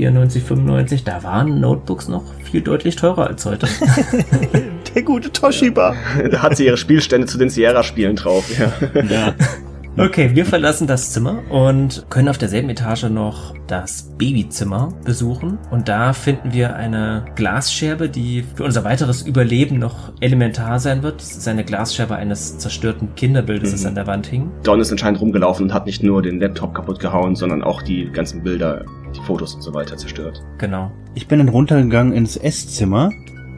[0.05, 1.03] 1994, 95.
[1.03, 3.67] Da waren Notebooks noch viel deutlich teurer als heute.
[4.95, 5.95] Der gute Toshiba.
[6.31, 8.45] da hat sie ihre Spielstände zu den Sierra-Spielen drauf.
[8.57, 8.71] Ja.
[9.01, 9.33] Ja.
[9.99, 15.57] Okay, wir verlassen das Zimmer und können auf derselben Etage noch das Babyzimmer besuchen.
[15.71, 21.19] Und da finden wir eine Glasscherbe, die für unser weiteres Überleben noch elementar sein wird.
[21.19, 23.87] Das ist eine Glasscherbe eines zerstörten Kinderbildes, das Mhm.
[23.87, 24.51] an der Wand hing.
[24.63, 28.05] Don ist anscheinend rumgelaufen und hat nicht nur den Laptop kaputt gehauen, sondern auch die
[28.11, 30.43] ganzen Bilder, die Fotos und so weiter zerstört.
[30.59, 30.91] Genau.
[31.15, 33.09] Ich bin dann runtergegangen ins Esszimmer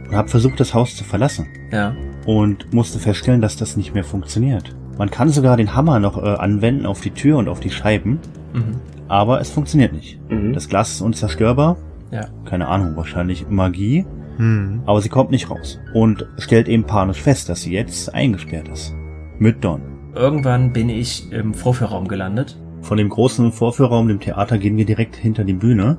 [0.07, 1.47] und habe versucht, das Haus zu verlassen.
[1.71, 1.93] Ja.
[2.25, 4.73] Und musste feststellen, dass das nicht mehr funktioniert.
[4.99, 8.19] Man kann sogar den Hammer noch äh, anwenden auf die Tür und auf die Scheiben,
[8.53, 8.75] Mhm.
[9.07, 10.19] aber es funktioniert nicht.
[10.29, 10.53] Mhm.
[10.53, 11.77] Das Glas ist unzerstörbar.
[12.11, 12.27] Ja.
[12.45, 14.05] Keine Ahnung, wahrscheinlich Magie.
[14.37, 14.81] Hm.
[14.85, 15.79] Aber sie kommt nicht raus.
[15.93, 18.95] Und stellt eben panisch fest, dass sie jetzt eingesperrt ist.
[19.37, 19.81] Mit Don.
[20.15, 22.57] Irgendwann bin ich im Vorführraum gelandet.
[22.81, 25.97] Von dem großen Vorführraum, dem Theater, gehen wir direkt hinter die Bühne.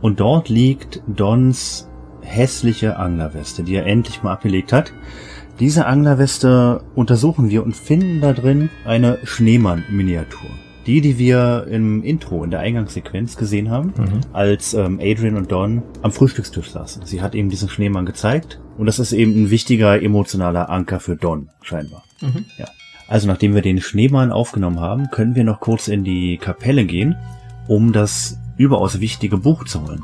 [0.00, 1.88] Und dort liegt Dons
[2.26, 4.92] hässliche Anglerweste, die er endlich mal abgelegt hat.
[5.60, 10.50] Diese Anglerweste untersuchen wir und finden da drin eine Schneemann-Miniatur.
[10.86, 14.20] Die, die wir im Intro, in der Eingangssequenz gesehen haben, Mhm.
[14.32, 17.06] als ähm, Adrian und Don am Frühstückstisch saßen.
[17.06, 21.16] Sie hat eben diesen Schneemann gezeigt und das ist eben ein wichtiger emotionaler Anker für
[21.16, 22.04] Don, scheinbar.
[22.20, 22.44] Mhm.
[22.58, 22.66] Ja.
[23.08, 27.16] Also nachdem wir den Schneemann aufgenommen haben, können wir noch kurz in die Kapelle gehen
[27.68, 30.02] um das überaus wichtige Buch zu holen.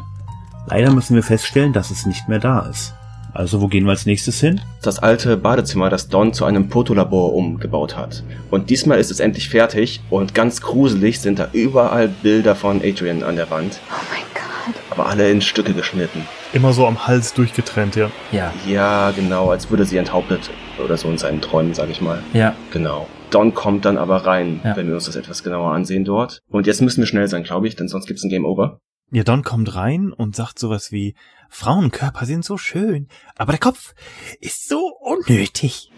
[0.69, 2.95] Leider müssen wir feststellen, dass es nicht mehr da ist.
[3.35, 4.61] Also wo gehen wir als nächstes hin?
[4.83, 8.23] Das alte Badezimmer, das Don zu einem Fotolabor umgebaut hat.
[8.51, 13.23] Und diesmal ist es endlich fertig und ganz gruselig sind da überall Bilder von Adrian
[13.23, 13.81] an der Wand.
[13.91, 14.75] Oh mein Gott.
[14.91, 16.27] Aber alle in Stücke geschnitten.
[16.53, 18.11] Immer so am Hals durchgetrennt, ja.
[18.33, 20.51] Ja, Ja, genau, als würde sie enthauptet
[20.85, 22.23] oder so in seinen Träumen, sag ich mal.
[22.35, 22.55] ja.
[22.71, 23.07] Genau.
[23.31, 24.77] Don kommt dann aber rein, Ja.
[24.77, 26.41] wenn wir uns das etwas genauer ansehen dort.
[26.51, 28.79] Und jetzt müssen wir schnell sein, glaube ich, denn sonst gibt's ein Game Over.
[29.15, 31.15] Ja, Don kommt rein und sagt sowas wie,
[31.51, 33.95] Frauenkörper sind so schön, aber der Kopf
[34.41, 35.93] ist so unnötig.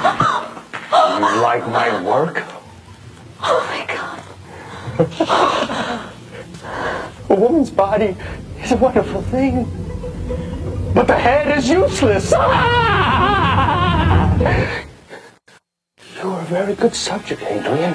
[0.00, 2.44] You like my work?
[3.42, 4.20] Oh my God.
[7.28, 8.14] A woman's body
[8.62, 9.66] is a wonderful thing.
[10.94, 12.30] But the head is useless.
[16.22, 17.94] You're a very good subject, Adrian.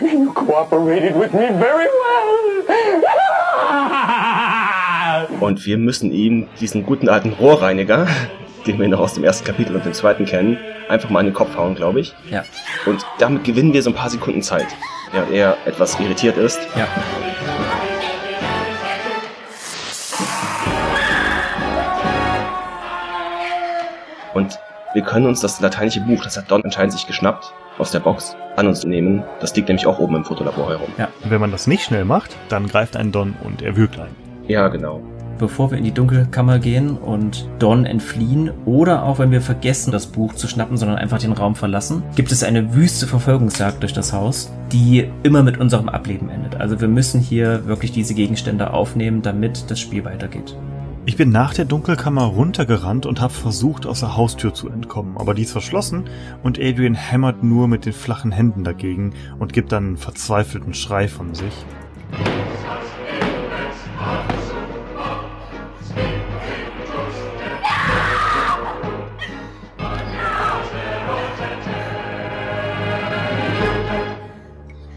[0.00, 3.04] You cooperated with me very well.
[5.40, 8.06] Und wir müssen ihm diesen guten alten Rohrreiniger,
[8.66, 10.58] den wir noch aus dem ersten Kapitel und dem zweiten kennen,
[10.88, 12.14] einfach mal in den Kopf hauen, glaube ich.
[12.30, 12.44] Ja,
[12.86, 14.66] Und damit gewinnen wir so ein paar Sekunden Zeit,
[15.12, 16.60] während er etwas irritiert ist.
[16.76, 16.86] ja.
[24.34, 24.58] Und
[24.94, 28.36] wir können uns das lateinische Buch, das hat Don anscheinend sich geschnappt, aus der Box
[28.56, 29.22] an uns nehmen.
[29.40, 30.88] Das liegt nämlich auch oben im Fotolabor herum.
[30.96, 34.14] Und wenn man das nicht schnell macht, dann greift ein Don und erwürgt einen.
[34.46, 35.00] Ja, genau.
[35.38, 40.06] Bevor wir in die Dunkelkammer gehen und Don entfliehen oder auch wenn wir vergessen, das
[40.06, 44.12] Buch zu schnappen, sondern einfach den Raum verlassen, gibt es eine wüste Verfolgungsjagd durch das
[44.12, 46.60] Haus, die immer mit unserem Ableben endet.
[46.60, 50.56] Also wir müssen hier wirklich diese Gegenstände aufnehmen, damit das Spiel weitergeht.
[51.08, 55.32] Ich bin nach der Dunkelkammer runtergerannt und habe versucht, aus der Haustür zu entkommen, aber
[55.32, 56.04] die ist verschlossen
[56.42, 61.08] und Adrian hämmert nur mit den flachen Händen dagegen und gibt dann einen verzweifelten Schrei
[61.08, 61.54] von sich.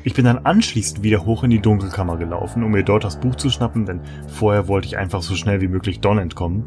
[0.04, 3.36] Ich bin dann anschließend wieder hoch in die Dunkelkammer gelaufen, um mir dort das Buch
[3.36, 6.66] zu schnappen, denn vorher wollte ich einfach so schnell wie möglich Don entkommen.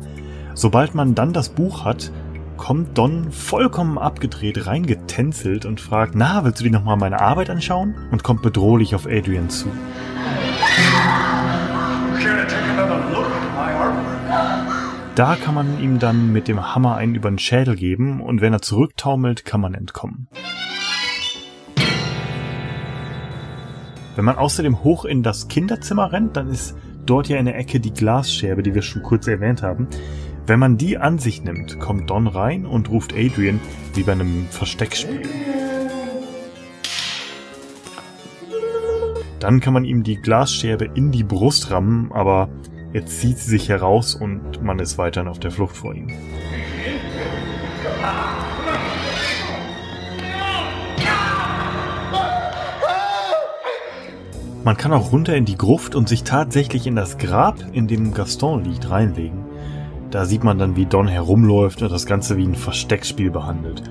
[0.54, 2.12] Sobald man dann das Buch hat,
[2.56, 7.96] kommt Don vollkommen abgedreht reingetänzelt und fragt, na, willst du dir nochmal meine Arbeit anschauen?
[8.12, 9.68] Und kommt bedrohlich auf Adrian zu.
[15.16, 18.52] Da kann man ihm dann mit dem Hammer einen über den Schädel geben und wenn
[18.52, 20.28] er zurücktaumelt, kann man entkommen.
[24.16, 27.80] Wenn man außerdem hoch in das Kinderzimmer rennt, dann ist dort ja in der Ecke
[27.80, 29.88] die Glasscherbe, die wir schon kurz erwähnt haben.
[30.46, 33.60] Wenn man die an sich nimmt, kommt Don rein und ruft Adrian
[33.94, 35.22] wie bei einem Versteckspiel.
[39.40, 42.48] Dann kann man ihm die Glasscherbe in die Brust rammen, aber
[42.92, 46.12] er zieht sie sich heraus und man ist weiterhin auf der Flucht vor ihm.
[54.64, 58.14] Man kann auch runter in die Gruft und sich tatsächlich in das Grab, in dem
[58.14, 59.44] Gaston liegt, reinlegen.
[60.10, 63.82] Da sieht man dann, wie Don herumläuft und das Ganze wie ein Versteckspiel behandelt.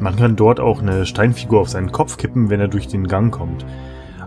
[0.00, 3.30] Man kann dort auch eine Steinfigur auf seinen Kopf kippen, wenn er durch den Gang
[3.30, 3.66] kommt.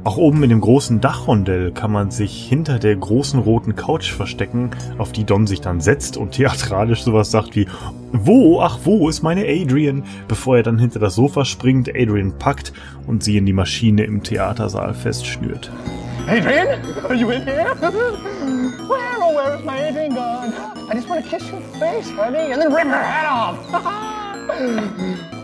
[0.03, 4.71] Auch oben in dem großen Dachrondell kann man sich hinter der großen roten Couch verstecken,
[4.97, 7.67] auf die Don sich dann setzt und theatralisch sowas sagt wie
[8.11, 10.03] Wo, ach wo ist meine Adrian?
[10.27, 12.73] Bevor er dann hinter das Sofa springt, Adrian packt
[13.05, 15.71] und sie in die Maschine im Theatersaal festschnürt.
[16.27, 17.75] Adrian, are you in here?
[17.79, 20.51] Where, oh, where is my Adrian gone?
[20.89, 23.57] I just want to kiss your face, honey, and then rip her head off.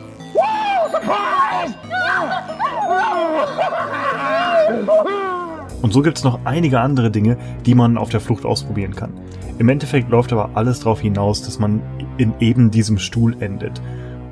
[5.82, 9.14] Und so gibt's noch einige andere Dinge, die man auf der Flucht ausprobieren kann.
[9.58, 11.82] Im Endeffekt läuft aber alles darauf hinaus, dass man
[12.18, 13.82] in eben diesem Stuhl endet.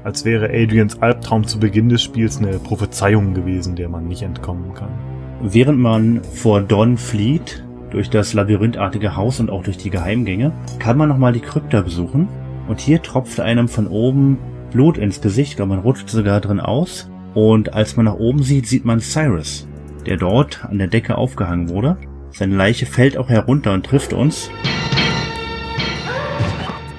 [0.03, 4.73] Als wäre Adrians Albtraum zu Beginn des Spiels eine Prophezeiung gewesen, der man nicht entkommen
[4.73, 4.91] kann.
[5.41, 10.97] Während man vor Don flieht, durch das labyrinthartige Haus und auch durch die Geheimgänge, kann
[10.97, 12.27] man nochmal die Krypta besuchen.
[12.67, 14.37] Und hier tropft einem von oben
[14.71, 17.09] Blut ins Gesicht, ich glaube, man rutscht sogar drin aus.
[17.33, 19.67] Und als man nach oben sieht, sieht man Cyrus,
[20.05, 21.97] der dort an der Decke aufgehangen wurde.
[22.31, 24.49] Seine Leiche fällt auch herunter und trifft uns.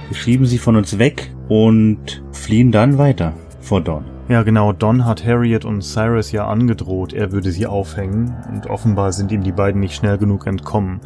[0.08, 4.04] Wir schieben sie von uns weg und fliehen dann weiter vor Don.
[4.28, 9.12] Ja, genau, Don hat Harriet und Cyrus ja angedroht, er würde sie aufhängen, und offenbar
[9.12, 11.00] sind ihm die beiden nicht schnell genug entkommen.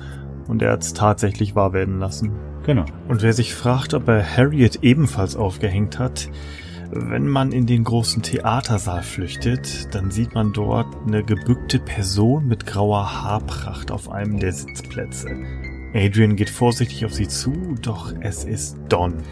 [0.48, 2.32] Und er hat's tatsächlich wahr werden lassen.
[2.64, 2.84] Genau.
[3.08, 6.30] Und wer sich fragt, ob er Harriet ebenfalls aufgehängt hat,
[6.92, 12.66] Wenn man in den großen Theatersaal flüchtet, dann sieht man dort eine gebückte Person mit
[12.66, 15.28] grauer Haarpracht auf einem der Sitzplätze.
[15.94, 19.22] Adrian geht vorsichtig auf sie zu, doch es ist Don.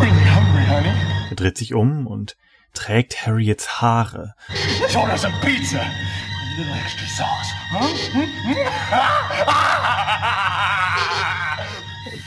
[0.00, 0.94] Really hungry, honey.
[1.28, 2.38] Er dreht sich um und
[2.72, 4.34] trägt Harriets Haare.
[4.80, 5.80] Let's order some pizza.
[5.80, 7.86] A little extra sauce, huh?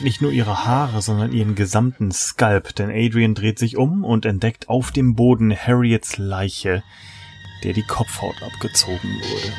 [0.03, 4.67] Nicht nur ihre Haare, sondern ihren gesamten Skalp, denn Adrian dreht sich um und entdeckt
[4.67, 6.83] auf dem Boden Harriets Leiche,
[7.63, 9.53] der die Kopfhaut abgezogen wurde.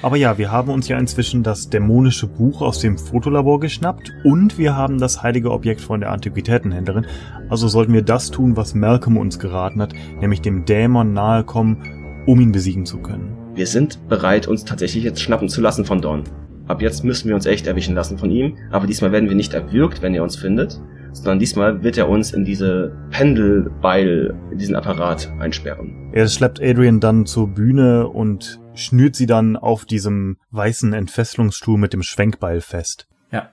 [0.00, 4.56] Aber ja, wir haben uns ja inzwischen das dämonische Buch aus dem Fotolabor geschnappt und
[4.56, 7.06] wir haben das heilige Objekt von der Antiquitätenhändlerin.
[7.50, 12.24] Also sollten wir das tun, was Malcolm uns geraten hat, nämlich dem Dämon nahe kommen,
[12.26, 13.39] um ihn besiegen zu können.
[13.60, 16.24] Wir sind bereit, uns tatsächlich jetzt schnappen zu lassen von Don.
[16.66, 19.52] Ab jetzt müssen wir uns echt erwischen lassen von ihm, aber diesmal werden wir nicht
[19.52, 20.80] erwürgt, wenn er uns findet,
[21.12, 26.10] sondern diesmal wird er uns in diese Pendelbeil, in diesen Apparat einsperren.
[26.14, 31.92] Er schleppt Adrian dann zur Bühne und schnürt sie dann auf diesem weißen Entfesselungsstuhl mit
[31.92, 33.08] dem Schwenkbeil fest.
[33.30, 33.50] Ja.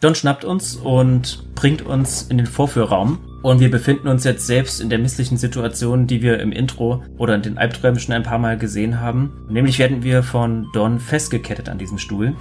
[0.00, 3.18] Don schnappt uns und bringt uns in den Vorführraum.
[3.42, 7.34] Und wir befinden uns jetzt selbst in der misslichen Situation, die wir im Intro oder
[7.34, 9.32] in den Albträumen schon ein paar Mal gesehen haben.
[9.48, 12.36] Nämlich werden wir von Don festgekettet an diesem Stuhl.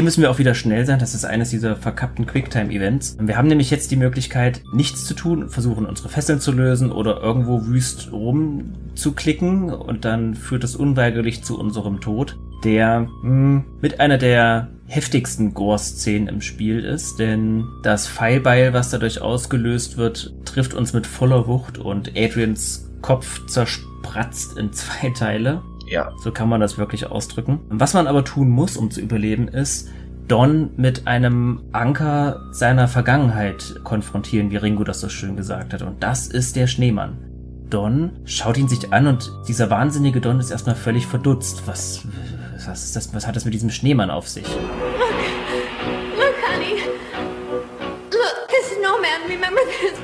[0.00, 0.98] Hier müssen wir auch wieder schnell sein.
[0.98, 3.18] Das ist eines dieser verkappten Quicktime-Events.
[3.20, 7.20] Wir haben nämlich jetzt die Möglichkeit, nichts zu tun, versuchen unsere Fesseln zu lösen oder
[7.20, 14.16] irgendwo wüst rumzuklicken und dann führt es unweigerlich zu unserem Tod, der mh, mit einer
[14.16, 20.94] der heftigsten Gore-Szenen im Spiel ist, denn das Pfeilbeil, was dadurch ausgelöst wird, trifft uns
[20.94, 25.60] mit voller Wucht und Adrians Kopf zerspratzt in zwei Teile.
[25.90, 27.58] Ja, So kann man das wirklich ausdrücken.
[27.68, 29.88] Was man aber tun muss, um zu überleben, ist,
[30.28, 35.82] Don mit einem Anker seiner Vergangenheit konfrontieren, wie Ringo das so schön gesagt hat.
[35.82, 37.18] Und das ist der Schneemann.
[37.68, 41.64] Don schaut ihn sich an und dieser wahnsinnige Don ist erstmal völlig verdutzt.
[41.66, 42.06] Was,
[42.64, 44.46] was ist das, was hat das mit diesem Schneemann auf sich?
[44.46, 46.82] Look, honey.
[48.12, 49.22] Look, this snowman.
[49.28, 49.98] Remember this?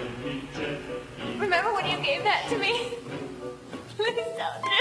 [1.41, 2.72] Remember when you gave that to me?
[3.97, 4.76] Please don't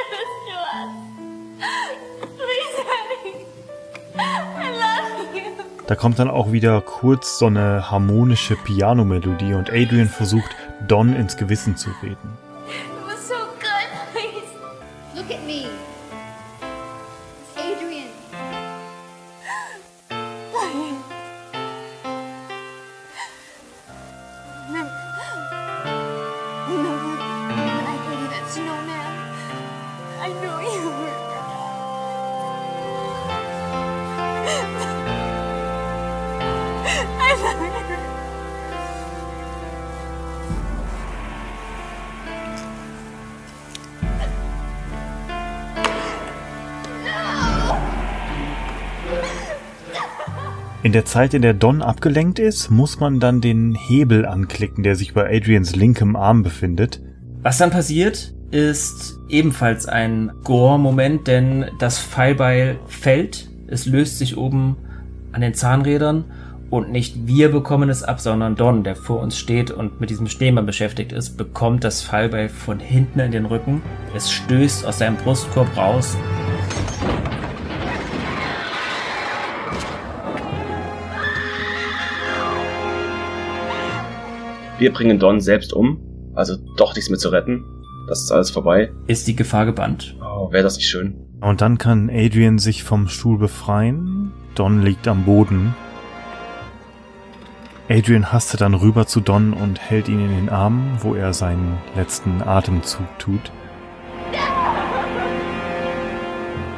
[5.88, 10.50] Da kommt dann auch wieder kurz so eine harmonische Pianomelodie und Adrian versucht,
[10.88, 12.45] Don ins Gewissen zu reden.
[50.96, 55.14] Der Zeit, in der Don abgelenkt ist, muss man dann den Hebel anklicken, der sich
[55.14, 57.02] bei Adrians linkem Arm befindet.
[57.42, 64.78] Was dann passiert, ist ebenfalls ein Gore-Moment, denn das Pfeilbeil fällt, es löst sich oben
[65.34, 66.24] an den Zahnrädern
[66.70, 70.28] und nicht wir bekommen es ab, sondern Don, der vor uns steht und mit diesem
[70.28, 73.82] Schneemann beschäftigt ist, bekommt das Pfeilbeil von hinten in den Rücken.
[74.16, 76.16] Es stößt aus seinem Brustkorb raus.
[84.78, 86.00] Wir bringen Don selbst um,
[86.36, 87.64] also doch nichts mehr zu retten.
[88.08, 88.92] Das ist alles vorbei.
[89.08, 90.16] Ist die Gefahr gebannt.
[90.22, 91.16] Oh, wäre das nicht schön.
[91.42, 94.32] Und dann kann Adrian sich vom Stuhl befreien.
[94.54, 95.76] Don liegt am Boden.
[97.90, 101.78] Adrian hastet dann rüber zu Don und hält ihn in den Arm, wo er seinen
[101.96, 103.52] letzten Atemzug tut.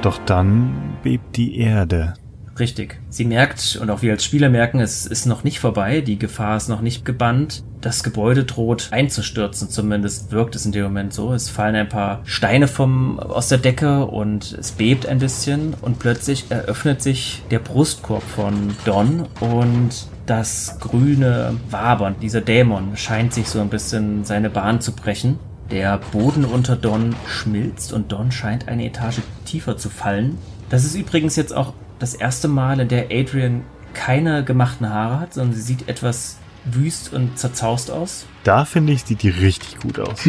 [0.01, 2.13] Doch dann bebt die Erde.
[2.59, 2.99] Richtig.
[3.09, 6.57] Sie merkt, und auch wir als Spieler merken, es ist noch nicht vorbei, die Gefahr
[6.57, 7.63] ist noch nicht gebannt.
[7.81, 11.33] Das Gebäude droht einzustürzen, zumindest wirkt es in dem Moment so.
[11.33, 15.99] Es fallen ein paar Steine vom, aus der Decke und es bebt ein bisschen und
[15.99, 19.89] plötzlich eröffnet sich der Brustkorb von Don und
[20.25, 25.39] das grüne Wabern, dieser Dämon, scheint sich so ein bisschen seine Bahn zu brechen.
[25.71, 30.37] Der Boden unter Don schmilzt und Don scheint eine Etage tiefer zu fallen.
[30.69, 35.33] Das ist übrigens jetzt auch das erste Mal, in der Adrian keine gemachten Haare hat,
[35.33, 38.25] sondern sie sieht etwas wüst und zerzaust aus.
[38.43, 40.19] Da finde ich, sieht die richtig gut aus.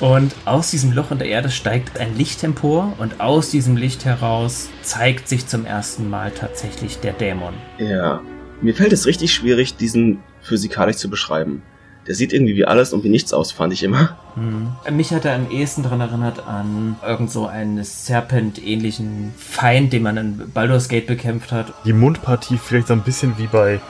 [0.00, 4.04] Und aus diesem Loch in der Erde steigt ein Licht empor und aus diesem Licht
[4.04, 7.54] heraus zeigt sich zum ersten Mal tatsächlich der Dämon.
[7.78, 8.20] Ja.
[8.60, 11.62] Mir fällt es richtig schwierig, diesen physikalisch zu beschreiben.
[12.06, 14.16] Der sieht irgendwie wie alles und wie nichts aus, fand ich immer.
[14.36, 14.68] Mhm.
[14.96, 20.16] Mich hat er am ehesten daran erinnert an irgend so einen Serpent-ähnlichen Feind, den man
[20.16, 21.72] in Baldur's Gate bekämpft hat.
[21.84, 23.80] Die Mundpartie vielleicht so ein bisschen wie bei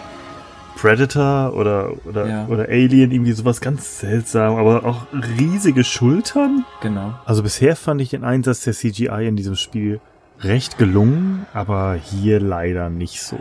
[0.77, 2.47] Predator oder, oder, Ja.
[2.49, 5.07] oder Alien, irgendwie sowas ganz seltsam, aber auch
[5.39, 6.65] riesige Schultern.
[6.83, 7.15] Genau.
[7.25, 10.01] Also bisher fand ich den Einsatz der CGI in diesem Spiel
[10.41, 13.39] recht gelungen, aber hier leider nicht so.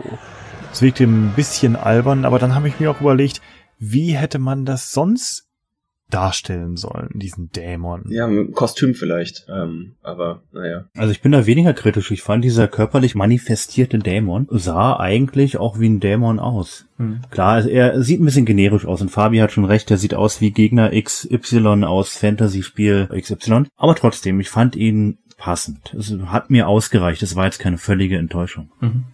[0.71, 3.41] Es wirkte ein bisschen albern, aber dann habe ich mir auch überlegt,
[3.79, 5.47] wie hätte man das sonst
[6.13, 8.03] darstellen sollen, diesen Dämon.
[8.09, 9.47] Ja, mit dem Kostüm vielleicht.
[9.49, 10.85] Ähm, aber naja.
[10.95, 12.11] Also ich bin da weniger kritisch.
[12.11, 16.85] Ich fand, dieser körperlich manifestierte Dämon sah eigentlich auch wie ein Dämon aus.
[16.97, 17.21] Hm.
[17.31, 20.39] Klar, er sieht ein bisschen generisch aus und Fabi hat schon recht, er sieht aus
[20.39, 23.65] wie Gegner XY aus Fantasy-Spiel XY.
[23.75, 25.95] Aber trotzdem, ich fand ihn passend.
[25.97, 27.23] Es hat mir ausgereicht.
[27.23, 28.71] Es war jetzt keine völlige Enttäuschung.
[28.81, 29.05] Mhm.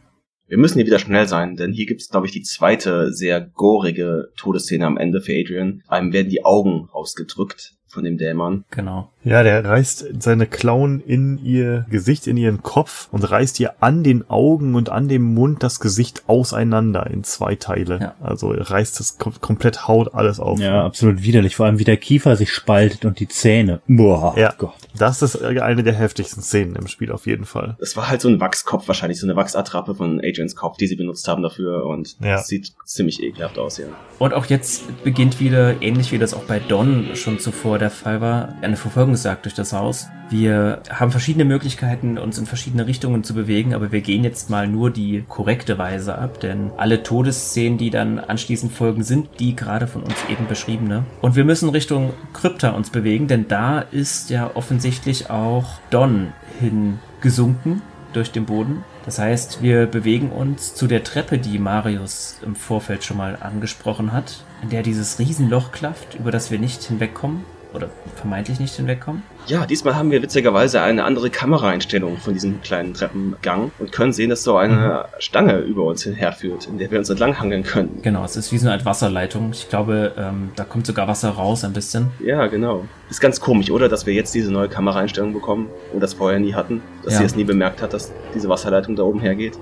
[0.50, 3.40] Wir müssen hier wieder schnell sein, denn hier gibt es, glaube ich, die zweite sehr
[3.40, 5.84] gorige Todesszene am Ende für Adrian.
[5.88, 8.66] Einem werden die Augen rausgedrückt von dem Dämon.
[8.72, 9.12] Genau.
[9.24, 14.04] Ja, der reißt seine Klauen in ihr Gesicht, in ihren Kopf und reißt ihr an
[14.04, 18.00] den Augen und an dem Mund das Gesicht auseinander in zwei Teile.
[18.02, 18.16] Ja.
[18.22, 20.60] Also er reißt das kom komplett Haut alles auf.
[20.60, 21.56] Ja, absolut widerlich.
[21.58, 23.82] Vor allem wie der Kiefer sich spaltet und die Zähne.
[23.88, 24.54] Boah, Ja.
[24.58, 24.74] Gott.
[24.98, 27.76] Das ist eine der heftigsten Szenen im Spiel auf jeden Fall.
[27.80, 30.96] Das war halt so ein Wachskopf wahrscheinlich, so eine Wachsattrappe von Adrians Kopf, die sie
[30.96, 32.38] benutzt haben dafür und Ja.
[32.38, 33.86] das sieht ziemlich ekelhaft aus, ja.
[34.18, 38.20] Und auch jetzt beginnt wieder, ähnlich wie das auch bei Don schon zuvor der Fall
[38.22, 38.76] war, eine
[39.10, 40.08] Verfolgungsjagd durch das Haus.
[40.30, 44.68] Wir haben verschiedene Möglichkeiten, uns in verschiedene Richtungen zu bewegen, aber wir gehen jetzt mal
[44.68, 49.88] nur die korrekte Weise ab, denn alle Todesszenen, die dann anschließend folgen, sind die gerade
[49.88, 51.06] von uns eben beschriebene.
[51.22, 57.82] Und wir müssen Richtung Krypta uns bewegen, denn da ist ja offensichtlich auch Don hingesunken
[58.14, 58.84] durch den Boden.
[59.06, 64.12] Das heißt, wir bewegen uns zu der Treppe, die Marius im Vorfeld schon mal angesprochen
[64.14, 67.44] hat, in der dieses Riesenloch klafft, über das wir nicht hinwegkommen
[67.74, 69.22] oder vermeintlich nicht hinwegkommen.
[69.46, 74.30] Ja, diesmal haben wir witzigerweise eine andere Kameraeinstellung von diesem kleinen Treppengang und können sehen,
[74.32, 78.00] dass so eine Stange über uns hinherführt, in der wir uns entlanghangeln können.
[78.02, 79.52] Genau, es ist wie so eine Art Wasserleitung.
[79.54, 82.08] Ich glaube, ähm, da kommt sogar Wasser raus ein bisschen.
[82.26, 82.86] Ja, genau.
[83.10, 83.88] Ist ganz komisch, oder?
[83.88, 86.82] Dass wir jetzt diese neue Kameraeinstellung bekommen und das vorher nie hatten.
[87.04, 87.20] Dass Ja.
[87.20, 89.58] sie es nie bemerkt hat, dass diese Wasserleitung da oben hergeht.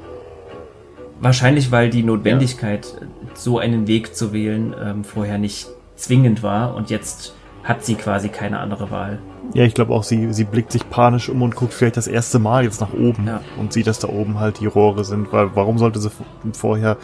[1.19, 2.87] Wahrscheinlich, weil die Notwendigkeit,
[3.33, 7.33] so einen Weg zu wählen, ähm, vorher nicht zwingend war und jetzt
[7.67, 9.19] hat sie quasi keine andere Wahl.
[9.53, 12.39] Ja, ich glaube auch, sie, sie blickt sich panisch um und guckt vielleicht das erste
[12.39, 13.41] Mal jetzt nach oben Ja.
[13.59, 16.09] und sieht, dass da oben halt die Rohre sind, weil warum sollte sie
[16.53, 16.97] vorher,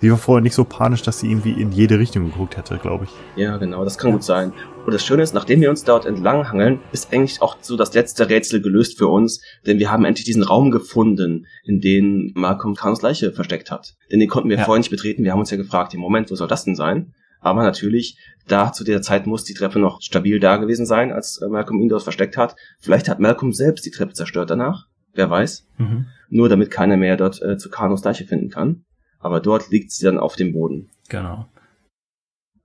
[0.00, 3.04] sie war vorher nicht so panisch, dass sie irgendwie in jede Richtung geguckt hätte, glaube
[3.04, 3.10] ich.
[3.42, 4.52] Ja, genau, das kann gut sein.
[4.86, 8.28] Und das Schöne ist, nachdem wir uns dort entlanghangeln, ist eigentlich auch so das letzte
[8.28, 13.02] Rätsel gelöst für uns, denn wir haben endlich diesen Raum gefunden, in den Malcolm Carnos
[13.02, 13.94] Leiche versteckt hat.
[14.12, 14.64] Denn den konnten wir Ja.
[14.64, 15.24] vorher nicht betreten.
[15.24, 17.14] Wir haben uns ja gefragt, im Moment, wo soll das denn sein?
[17.44, 18.18] Aber natürlich,
[18.48, 21.80] da zu der Zeit muss die Treppe noch stabil da gewesen sein, als äh, Malcolm
[21.80, 22.56] ihn dort versteckt hat.
[22.80, 24.86] Vielleicht hat Malcolm selbst die Treppe zerstört danach.
[25.12, 25.66] Wer weiß.
[25.78, 26.06] Mhm.
[26.30, 28.84] Nur damit keiner mehr dort äh, zu Carnos Leiche finden kann.
[29.18, 30.90] Aber dort liegt sie dann auf dem Boden.
[31.10, 31.46] Genau.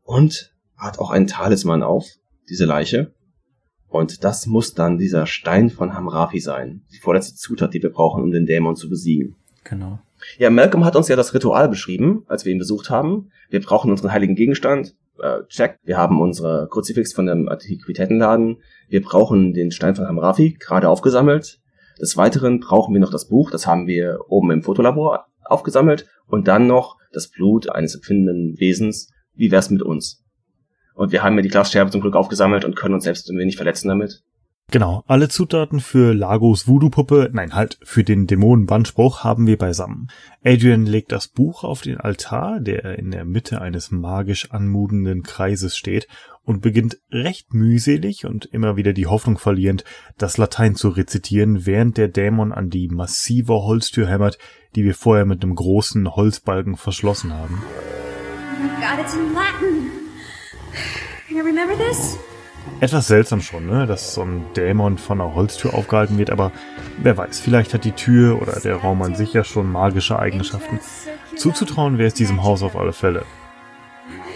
[0.03, 2.07] und hat auch einen Talisman auf,
[2.49, 3.13] diese Leiche.
[3.87, 6.85] Und das muss dann dieser Stein von Hamrafi sein.
[6.93, 9.35] Die vorletzte Zutat, die wir brauchen, um den Dämon zu besiegen.
[9.65, 9.99] Genau.
[10.37, 13.31] Ja, Malcolm hat uns ja das Ritual beschrieben, als wir ihn besucht haben.
[13.49, 14.95] Wir brauchen unseren heiligen Gegenstand.
[15.21, 15.77] Äh, check.
[15.83, 18.61] Wir haben unsere Kruzifix von dem Antiquitätenladen.
[18.87, 21.59] Wir brauchen den Stein von Hamrafi, gerade aufgesammelt.
[21.99, 26.07] Des Weiteren brauchen wir noch das Buch, das haben wir oben im Fotolabor aufgesammelt.
[26.27, 29.11] Und dann noch das Blut eines empfindenden Wesens.
[29.35, 30.23] Wie wär's mit uns?
[30.93, 33.55] Und wir haben ja die Glasscherbe zum Glück aufgesammelt und können uns selbst ein wenig
[33.55, 34.21] verletzen damit.
[34.71, 40.09] Genau, alle Zutaten für Lagos Voodoo-Puppe, nein, halt, für den Dämonenbandspruch haben wir beisammen.
[40.45, 45.75] Adrian legt das Buch auf den Altar, der in der Mitte eines magisch anmutenden Kreises
[45.75, 46.07] steht,
[46.43, 49.83] und beginnt recht mühselig und immer wieder die Hoffnung verlierend,
[50.19, 54.37] das Latein zu rezitieren, während der Dämon an die massive Holztür hämmert,
[54.75, 57.63] die wir vorher mit einem großen Holzbalken verschlossen haben.
[58.63, 59.89] Oh god, it's in Latin.
[61.27, 62.19] You remember this?
[62.81, 66.51] Etwas seltsam schon, ne, dass so ein Dämon von einer Holztür aufgehalten wird, aber
[66.97, 70.79] wer weiß, vielleicht hat die Tür oder der Raum an sich ja schon magische Eigenschaften.
[71.35, 73.25] Zuzutrauen wäre es diesem Haus auf alle Fälle.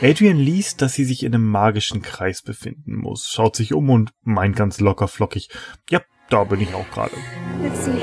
[0.01, 4.11] Adrian liest, dass sie sich in einem magischen Kreis befinden muss, schaut sich um und
[4.23, 5.49] meint ganz locker flockig,
[5.89, 7.15] ja, da bin ich auch gerade.
[7.61, 8.01] Let's see.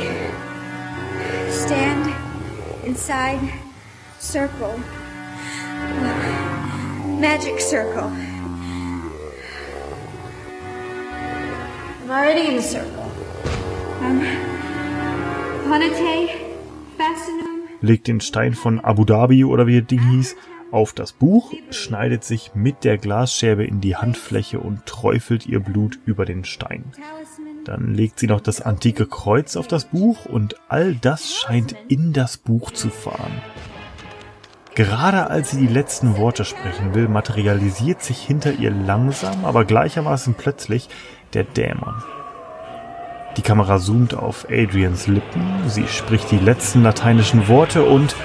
[1.51, 2.09] Stand
[2.87, 3.41] inside
[4.18, 4.76] circle.
[7.20, 8.11] Magic circle.
[12.11, 13.05] I'm already in the circle.
[14.01, 14.21] Um,
[17.81, 20.35] legt den Stein von Abu Dhabi oder wie das Ding hieß
[20.73, 26.01] auf das Buch, schneidet sich mit der Glasscherbe in die Handfläche und träufelt ihr Blut
[26.05, 26.85] über den Stein.
[27.65, 32.13] Dann legt sie noch das antike Kreuz auf das Buch und all das scheint in
[32.13, 33.41] das Buch zu fahren.
[34.75, 40.35] Gerade als sie die letzten Worte sprechen will, materialisiert sich hinter ihr langsam, aber gleichermaßen
[40.35, 40.89] plötzlich
[41.35, 42.03] der Dämon.
[43.37, 48.16] Die Kamera zoomt auf Adrians Lippen, sie spricht die letzten lateinischen Worte und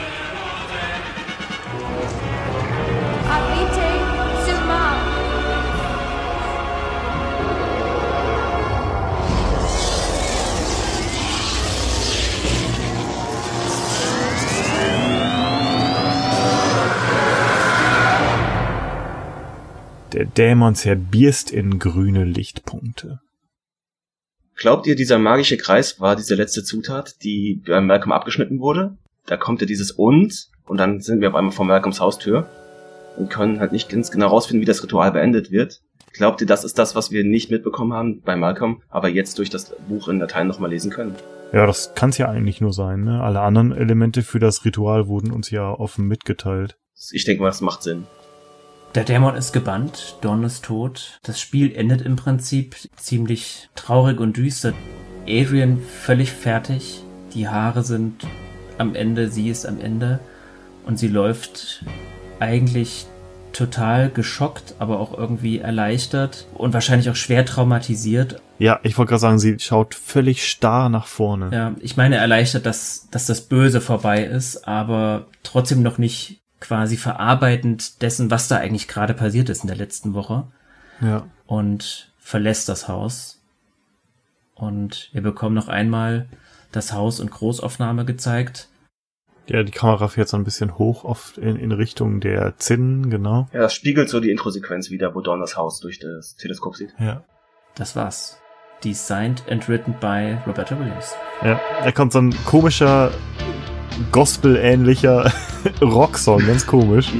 [20.16, 23.20] der Dämon zerbierst in grüne Lichtpunkte.
[24.55, 28.97] Glaubt ihr, dieser magische Kreis war diese letzte Zutat, die bei Malcolm abgeschnitten wurde?
[29.26, 32.47] Da kommt ja dieses und und dann sind wir auf einmal vor Malcolms Haustür
[33.18, 35.82] und können halt nicht ganz genau rausfinden, wie das Ritual beendet wird.
[36.13, 39.49] Glaubt ihr, das ist das, was wir nicht mitbekommen haben bei Malcolm, aber jetzt durch
[39.49, 41.16] das Buch in Dateien nochmal lesen können?
[41.51, 43.03] Ja, das kann's ja eigentlich nur sein.
[43.03, 43.22] Ne?
[43.22, 46.78] Alle anderen Elemente für das Ritual wurden uns ja offen mitgeteilt.
[47.11, 48.05] Ich denke mal, das macht Sinn.
[48.96, 51.20] Der Dämon ist gebannt, Dawn ist tot.
[51.22, 54.72] Das Spiel endet im Prinzip ziemlich traurig und düster.
[55.28, 57.04] Adrian völlig fertig.
[57.34, 58.26] Die Haare sind
[58.78, 60.22] am Ende, sie ist am Ende.
[60.86, 61.84] Und sie läuft
[62.39, 63.06] eigentlich
[63.52, 68.41] total geschockt, aber auch irgendwie erleichtert und wahrscheinlich auch schwer traumatisiert.
[68.60, 71.50] Ja, ich wollte gerade sagen, sie schaut völlig starr nach vorne.
[71.52, 76.97] Ja, ich meine erleichtert, dass, dass das Böse vorbei ist, aber trotzdem noch nicht quasi
[76.97, 80.47] verarbeitend dessen, was da eigentlich gerade passiert ist in der letzten Woche.
[81.01, 81.28] Ja.
[81.45, 83.41] und verlässt das Haus.
[84.55, 86.28] Und wir bekommen noch einmal
[86.72, 88.70] das Haus und Großaufnahme gezeigt.
[89.47, 93.47] Ja, die Kamera fährt so ein bisschen hoch oft in, in Richtung der Zinnen, genau.
[93.53, 96.95] Ja, das spiegelt so die Introsequenz wieder, wo Dawn das Haus durch das Teleskop sieht.
[96.97, 97.24] Ja.
[97.76, 98.39] Das war's.
[98.84, 101.16] Designed and written by Roberta Williams.
[101.43, 103.11] Ja, da kommt so ein komischer,
[104.12, 105.32] Gospel-ähnlicher
[105.82, 107.12] Rocksong, ganz komisch.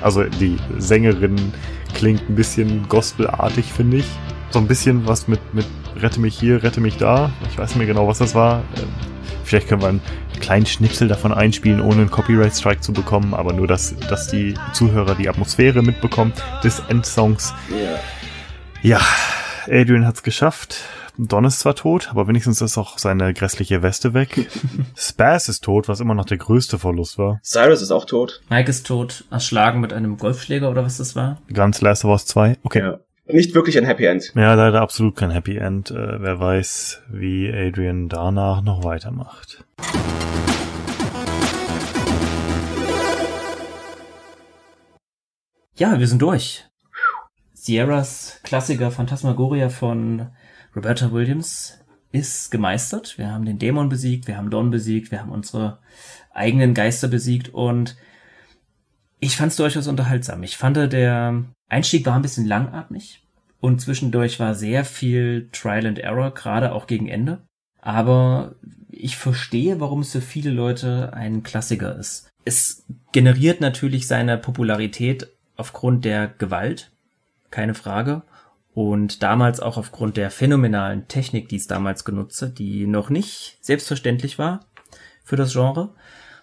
[0.00, 1.52] Also die Sängerin
[1.94, 4.06] klingt ein bisschen Gospelartig, finde ich.
[4.50, 5.66] So ein bisschen was mit, mit
[5.96, 7.30] Rette mich hier, rette mich da.
[7.50, 8.62] Ich weiß nicht mehr genau, was das war.
[8.76, 8.88] Ähm,
[9.48, 10.02] Vielleicht können wir einen
[10.40, 15.14] kleinen Schnipsel davon einspielen, ohne einen Copyright-Strike zu bekommen, aber nur, dass, dass die Zuhörer
[15.14, 17.54] die Atmosphäre mitbekommen des Endsongs.
[17.70, 17.98] Ja.
[18.82, 19.00] Ja,
[19.66, 20.80] Adrian hat's geschafft.
[21.20, 24.48] Don ist zwar tot, aber wenigstens ist auch seine grässliche Weste weg.
[24.96, 27.40] Spaz ist tot, was immer noch der größte Verlust war.
[27.42, 28.40] Cyrus ist auch tot.
[28.48, 31.42] Mike ist tot, erschlagen mit einem Golfschläger oder was das war.
[31.52, 32.58] Ganz Last of Us 2.
[32.62, 32.78] Okay.
[32.78, 33.00] Ja.
[33.26, 34.32] Nicht wirklich ein Happy End.
[34.36, 35.90] Ja, leider absolut kein Happy End.
[35.90, 39.64] Äh, wer weiß, wie Adrian danach noch weitermacht.
[45.74, 46.64] Ja, wir sind durch.
[47.54, 50.28] Sierras Klassiker Phantasmagoria von
[50.74, 51.78] Roberta Williams
[52.12, 53.18] ist gemeistert.
[53.18, 55.78] Wir haben den Dämon besiegt, wir haben Don besiegt, wir haben unsere
[56.32, 57.96] eigenen Geister besiegt und
[59.20, 60.42] ich fand es durchaus unterhaltsam.
[60.42, 63.22] Ich fand, der Einstieg war ein bisschen langatmig
[63.60, 67.42] und zwischendurch war sehr viel Trial and Error, gerade auch gegen Ende.
[67.80, 68.54] Aber
[68.90, 72.28] ich verstehe, warum es für viele Leute ein Klassiker ist.
[72.44, 76.90] Es generiert natürlich seine Popularität aufgrund der Gewalt,
[77.50, 78.22] keine Frage.
[78.74, 84.38] Und damals auch aufgrund der phänomenalen Technik, die es damals genutzte, die noch nicht selbstverständlich
[84.38, 84.66] war
[85.24, 85.94] für das Genre,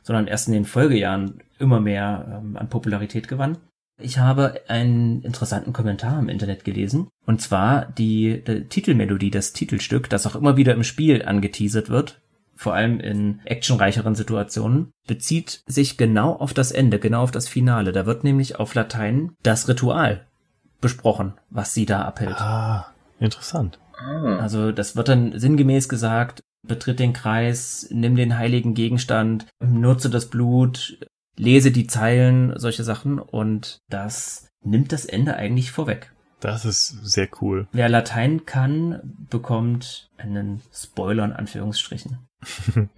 [0.04, 3.58] sondern erst in den Folgejahren immer mehr ähm, an Popularität gewann.
[3.98, 10.10] Ich habe einen interessanten Kommentar im Internet gelesen, und zwar die, die Titelmelodie, das Titelstück,
[10.10, 12.22] das auch immer wieder im Spiel angeteasert wird,
[12.56, 17.94] vor allem in actionreicheren Situationen, bezieht sich genau auf das Ende, genau auf das Finale.
[17.94, 20.28] Da wird nämlich auf Latein das Ritual
[20.86, 22.40] besprochen, was sie da abhält.
[22.40, 23.80] Ah, interessant.
[23.98, 24.38] Ah.
[24.38, 30.28] Also das wird dann sinngemäß gesagt, betritt den Kreis, nimm den heiligen Gegenstand, nutze das
[30.28, 31.00] Blut,
[31.38, 36.12] lese die Zeilen, solche Sachen und das nimmt das Ende eigentlich vorweg.
[36.40, 37.68] Das ist sehr cool.
[37.72, 39.00] Wer Latein kann,
[39.32, 42.20] bekommt einen Spoiler in Anführungsstrichen.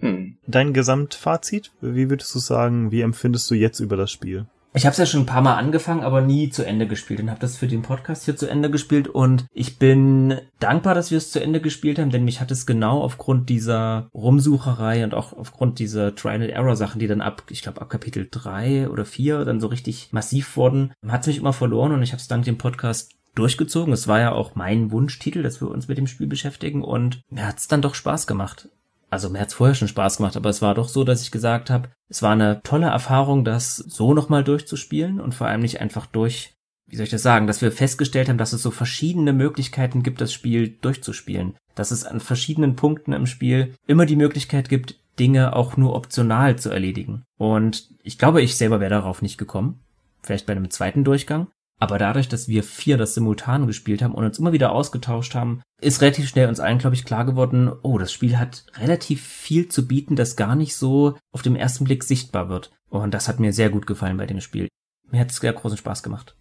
[0.00, 0.36] Hm.
[0.46, 1.70] Dein Gesamtfazit?
[1.80, 4.44] Wie würdest du sagen, wie empfindest du jetzt über das Spiel?
[4.74, 7.30] Ich habe es ja schon ein paar Mal angefangen, aber nie zu Ende gespielt und
[7.30, 11.18] habe das für den Podcast hier zu Ende gespielt und ich bin dankbar, dass wir
[11.18, 15.32] es zu Ende gespielt haben, denn mich hat es genau aufgrund dieser Rumsucherei und auch
[15.32, 19.06] aufgrund dieser Trial and Error Sachen, die dann ab, ich glaube ab Kapitel drei oder
[19.06, 22.28] vier dann so richtig massiv wurden, hat es mich immer verloren und ich habe es
[22.28, 23.92] dank dem Podcast durchgezogen.
[23.92, 27.46] Es war ja auch mein Wunschtitel, dass wir uns mit dem Spiel beschäftigen und mir
[27.46, 28.68] hat es dann doch Spaß gemacht
[29.10, 31.70] also mir hat's vorher schon Spaß gemacht, aber es war doch so, dass ich gesagt
[31.70, 36.06] habe, es war eine tolle Erfahrung, das so nochmal durchzuspielen und vor allem nicht einfach
[36.06, 36.54] durch,
[36.86, 40.20] wie soll ich das sagen, dass wir festgestellt haben, dass es so verschiedene Möglichkeiten gibt,
[40.20, 41.56] das Spiel durchzuspielen.
[41.74, 46.56] Dass es an verschiedenen Punkten im Spiel immer die Möglichkeit gibt, Dinge auch nur optional
[46.56, 47.24] zu erledigen.
[47.38, 49.80] Und ich glaube, ich selber wäre darauf nicht gekommen.
[50.22, 51.48] Vielleicht bei einem zweiten Durchgang.
[51.78, 55.62] Aber dadurch, dass wir vier das simultan gespielt haben und uns immer wieder ausgetauscht haben,
[55.80, 59.68] ist relativ schnell uns allen, glaube ich, klar geworden, oh, das Spiel hat relativ viel
[59.68, 62.72] zu bieten, das gar nicht so auf dem ersten Blick sichtbar wird.
[62.88, 64.68] Und das hat mir sehr gut gefallen bei dem Spiel.
[65.10, 66.36] Mir hat es sehr großen Spaß gemacht.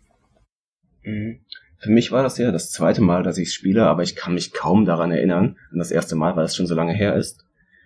[1.04, 1.42] Mhm.
[1.80, 4.52] Für mich war das ja das zweite Mal, dass ich spiele, aber ich kann mich
[4.52, 7.46] kaum daran erinnern, an das erste Mal, weil es schon so lange her ist.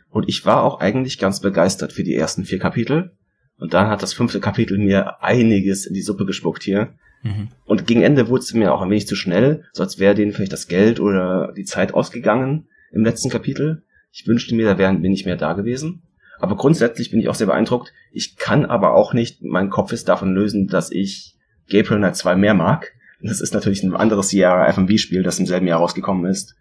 [0.10, 3.18] Und ich war auch eigentlich ganz begeistert für die ersten vier Kapitel.
[3.58, 6.94] Und dann hat das fünfte Kapitel mir einiges in die Suppe gespuckt hier.
[7.24, 7.50] Mhm.
[7.66, 10.32] Und gegen Ende wurde es mir auch ein wenig zu schnell, so als wäre denen
[10.32, 13.84] vielleicht das Geld oder die Zeit ausgegangen im letzten Kapitel.
[14.12, 16.04] Ich wünschte mir, da wären wir nicht mehr da gewesen.
[16.40, 17.94] Aber grundsätzlich bin ich auch sehr beeindruckt.
[18.12, 21.38] Ich kann aber auch nicht meinen Kopf ist davon lösen, dass ich
[21.70, 22.94] Gabriel Knight 2 mehr mag.
[23.22, 26.56] Das ist natürlich ein anderes Sierra FMV-Spiel, das im selben Jahr rausgekommen ist.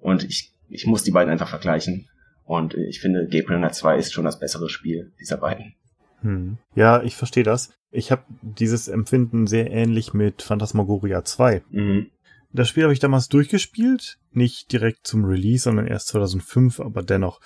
[0.00, 2.08] Und ich, ich muss die beiden einfach vergleichen.
[2.44, 5.74] Und ich finde, Gabriel Knight 2 ist schon das bessere Spiel dieser beiden.
[6.22, 6.58] Hm.
[6.74, 7.72] Ja, ich verstehe das.
[7.90, 11.62] Ich habe dieses Empfinden sehr ähnlich mit Phantasmagoria 2.
[11.70, 12.06] Mhm.
[12.52, 17.40] Das Spiel habe ich damals durchgespielt, nicht direkt zum Release, sondern erst 2005, aber dennoch.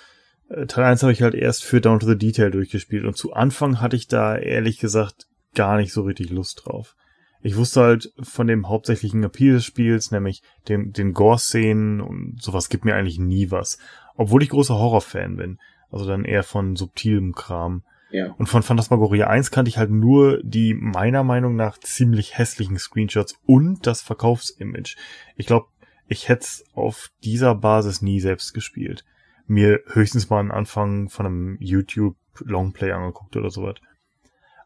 [0.49, 3.33] Äh, Teil 1 habe ich halt erst für Down to the Detail durchgespielt und zu
[3.33, 6.95] Anfang hatte ich da ehrlich gesagt gar nicht so richtig Lust drauf.
[7.41, 12.69] Ich wusste halt von dem hauptsächlichen Appeal des Spiels, nämlich dem, den Gore-Szenen und sowas
[12.69, 13.77] gibt mir eigentlich nie was.
[14.15, 15.59] Obwohl ich großer Horror-Fan bin.
[15.91, 17.83] Also dann eher von subtilem Kram.
[18.15, 18.33] Ja.
[18.37, 23.37] Und von Phantasmagoria 1 kannte ich halt nur die meiner Meinung nach ziemlich hässlichen Screenshots
[23.45, 24.95] und das Verkaufsimage.
[25.35, 25.67] Ich glaube,
[26.07, 29.03] ich hätte es auf dieser Basis nie selbst gespielt.
[29.47, 33.75] Mir höchstens mal einen Anfang von einem YouTube Longplay angeguckt oder sowas.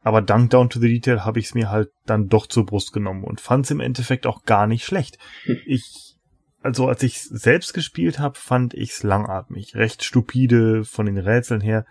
[0.01, 2.93] Aber dank Down to the Detail habe ich es mir halt dann doch zur Brust
[2.93, 5.17] genommen und fand es im Endeffekt auch gar nicht schlecht.
[5.43, 5.57] Hm.
[5.65, 6.15] Ich,
[6.61, 11.61] also als ich selbst gespielt habe, fand ich es langatmig, recht stupide von den Rätseln
[11.61, 11.85] her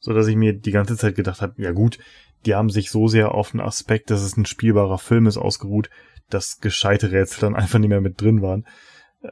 [0.00, 1.98] so dass ich mir die ganze Zeit gedacht habe, ja gut,
[2.46, 5.90] die haben sich so sehr auf den Aspekt, dass es ein spielbarer Film ist, ausgeruht,
[6.30, 8.66] dass gescheite Rätsel dann einfach nicht mehr mit drin waren.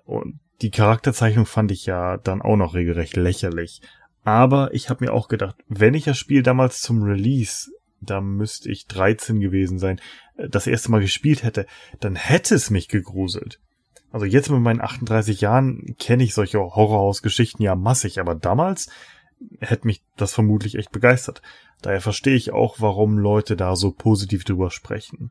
[0.04, 3.80] Und die Charakterzeichnung fand ich ja dann auch noch regelrecht lächerlich.
[4.24, 8.70] Aber ich habe mir auch gedacht, wenn ich das Spiel damals zum Release, da müsste
[8.70, 10.00] ich 13 gewesen sein,
[10.36, 11.66] das erste Mal gespielt hätte,
[12.00, 13.60] dann hätte es mich gegruselt.
[14.10, 18.88] Also jetzt mit meinen 38 Jahren kenne ich solche Horrorhausgeschichten ja massig, aber damals
[19.60, 21.42] hätte mich das vermutlich echt begeistert.
[21.82, 25.30] Daher verstehe ich auch, warum Leute da so positiv drüber sprechen.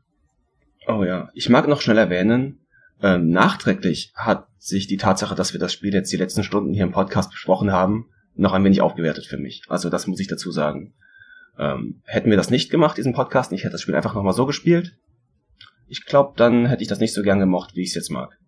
[0.86, 2.60] Oh ja, ich mag noch schnell erwähnen,
[3.02, 6.84] ähm, nachträglich hat sich die Tatsache, dass wir das Spiel jetzt die letzten Stunden hier
[6.84, 9.62] im Podcast besprochen haben, noch ein wenig aufgewertet für mich.
[9.68, 10.94] Also das muss ich dazu sagen.
[11.58, 14.46] Ähm, hätten wir das nicht gemacht, diesen Podcast, ich hätte das Spiel einfach nochmal so
[14.46, 14.96] gespielt,
[15.88, 18.38] ich glaube, dann hätte ich das nicht so gern gemocht, wie ich es jetzt mag.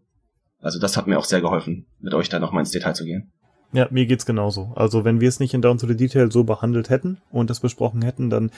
[0.58, 3.32] Also das hat mir auch sehr geholfen, mit euch da nochmal ins Detail zu gehen.
[3.72, 4.72] Ja, mir geht's genauso.
[4.74, 7.60] Also wenn wir es nicht in Down to the Detail so behandelt hätten und das
[7.60, 8.50] besprochen hätten, dann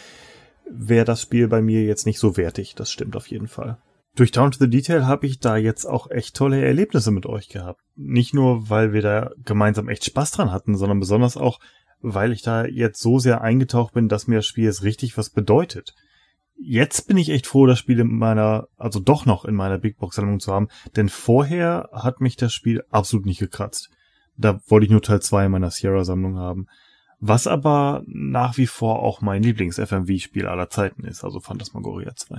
[0.71, 2.75] wäre das Spiel bei mir jetzt nicht so wertig.
[2.75, 3.79] Das stimmt auf jeden Fall.
[4.15, 7.49] Durch Down to the Detail habe ich da jetzt auch echt tolle Erlebnisse mit euch
[7.49, 7.81] gehabt.
[7.97, 11.61] Nicht nur, weil wir da gemeinsam echt Spaß dran hatten, sondern besonders auch,
[12.01, 15.31] weil ich da jetzt so sehr eingetaucht bin, dass mir das Spiel jetzt richtig was
[15.31, 15.95] bedeutet.
[16.59, 19.99] Jetzt bin ich echt froh, das Spiel in meiner, also doch noch in meiner Big
[19.99, 23.91] Box Sammlung zu haben, denn vorher hat mich das Spiel absolut nicht gekratzt.
[24.37, 26.67] Da wollte ich nur Teil 2 meiner Sierra-Sammlung haben.
[27.21, 32.37] Was aber nach wie vor auch mein Lieblings-FMV-Spiel aller Zeiten ist, also Phantasmagoria 2.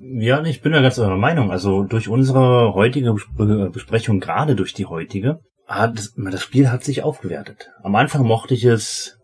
[0.00, 1.50] Ja, ich bin da ganz eurer Meinung.
[1.50, 7.02] Also durch unsere heutige Besprechung, gerade durch die heutige, hat das, das Spiel hat sich
[7.02, 7.70] aufgewertet.
[7.82, 9.18] Am Anfang mochte ich es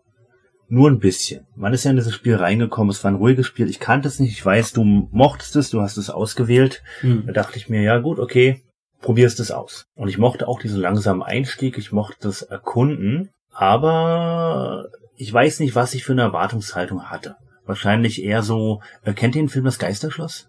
[0.69, 1.45] nur ein bisschen.
[1.55, 4.19] Man ist ja in dieses Spiel reingekommen, es war ein ruhiges Spiel, ich kannte es
[4.19, 6.83] nicht, ich weiß, du mochtest es, du hast es ausgewählt.
[7.01, 7.25] Hm.
[7.27, 8.63] Da dachte ich mir, ja gut, okay,
[9.01, 9.85] probierst es aus.
[9.95, 15.75] Und ich mochte auch diesen langsamen Einstieg, ich mochte das Erkunden, aber ich weiß nicht,
[15.75, 17.35] was ich für eine Erwartungshaltung hatte.
[17.65, 20.47] Wahrscheinlich eher so, äh, kennt ihr den Film Das Geisterschloss?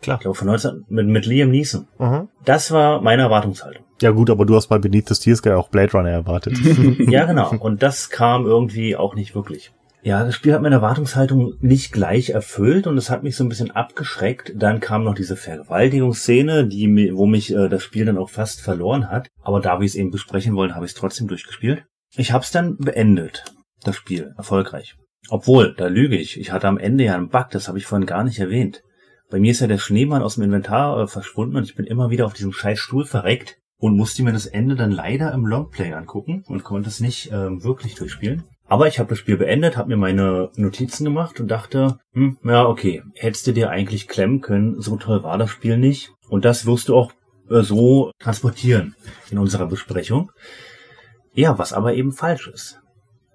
[0.00, 0.16] Klar.
[0.16, 1.86] Ich glaube von 19, mit, mit Liam Neeson.
[1.98, 2.28] Mhm.
[2.44, 3.84] Das war meine Erwartungshaltung.
[4.00, 6.58] Ja gut, aber du hast bei Beneath the Steel Sky auch Blade Runner erwartet.
[7.08, 7.54] ja, genau.
[7.56, 9.72] Und das kam irgendwie auch nicht wirklich.
[10.04, 13.48] Ja, das Spiel hat meine Erwartungshaltung nicht gleich erfüllt und es hat mich so ein
[13.48, 14.52] bisschen abgeschreckt.
[14.56, 19.10] Dann kam noch diese Vergewaltigungsszene, die, wo mich äh, das Spiel dann auch fast verloren
[19.10, 19.28] hat.
[19.42, 21.84] Aber da wir es eben besprechen wollen, habe ich es trotzdem durchgespielt.
[22.16, 23.44] Ich habe es dann beendet,
[23.84, 24.96] das Spiel, erfolgreich.
[25.28, 26.38] Obwohl, da lüge ich.
[26.38, 28.82] Ich hatte am Ende ja einen Bug, das habe ich vorhin gar nicht erwähnt.
[29.30, 32.10] Bei mir ist ja der Schneemann aus dem Inventar äh, verschwunden und ich bin immer
[32.10, 35.92] wieder auf diesem scheiß Stuhl verreckt und musste mir das Ende dann leider im Longplay
[35.92, 38.42] angucken und konnte es nicht ähm, wirklich durchspielen.
[38.72, 42.66] Aber ich habe das Spiel beendet, habe mir meine Notizen gemacht und dachte, hm, ja,
[42.66, 46.14] okay, hättest du dir eigentlich klemmen können, so toll war das Spiel nicht.
[46.30, 47.12] Und das wirst du auch
[47.50, 48.96] äh, so transportieren
[49.30, 50.32] in unserer Besprechung.
[51.34, 52.80] Ja, was aber eben falsch ist.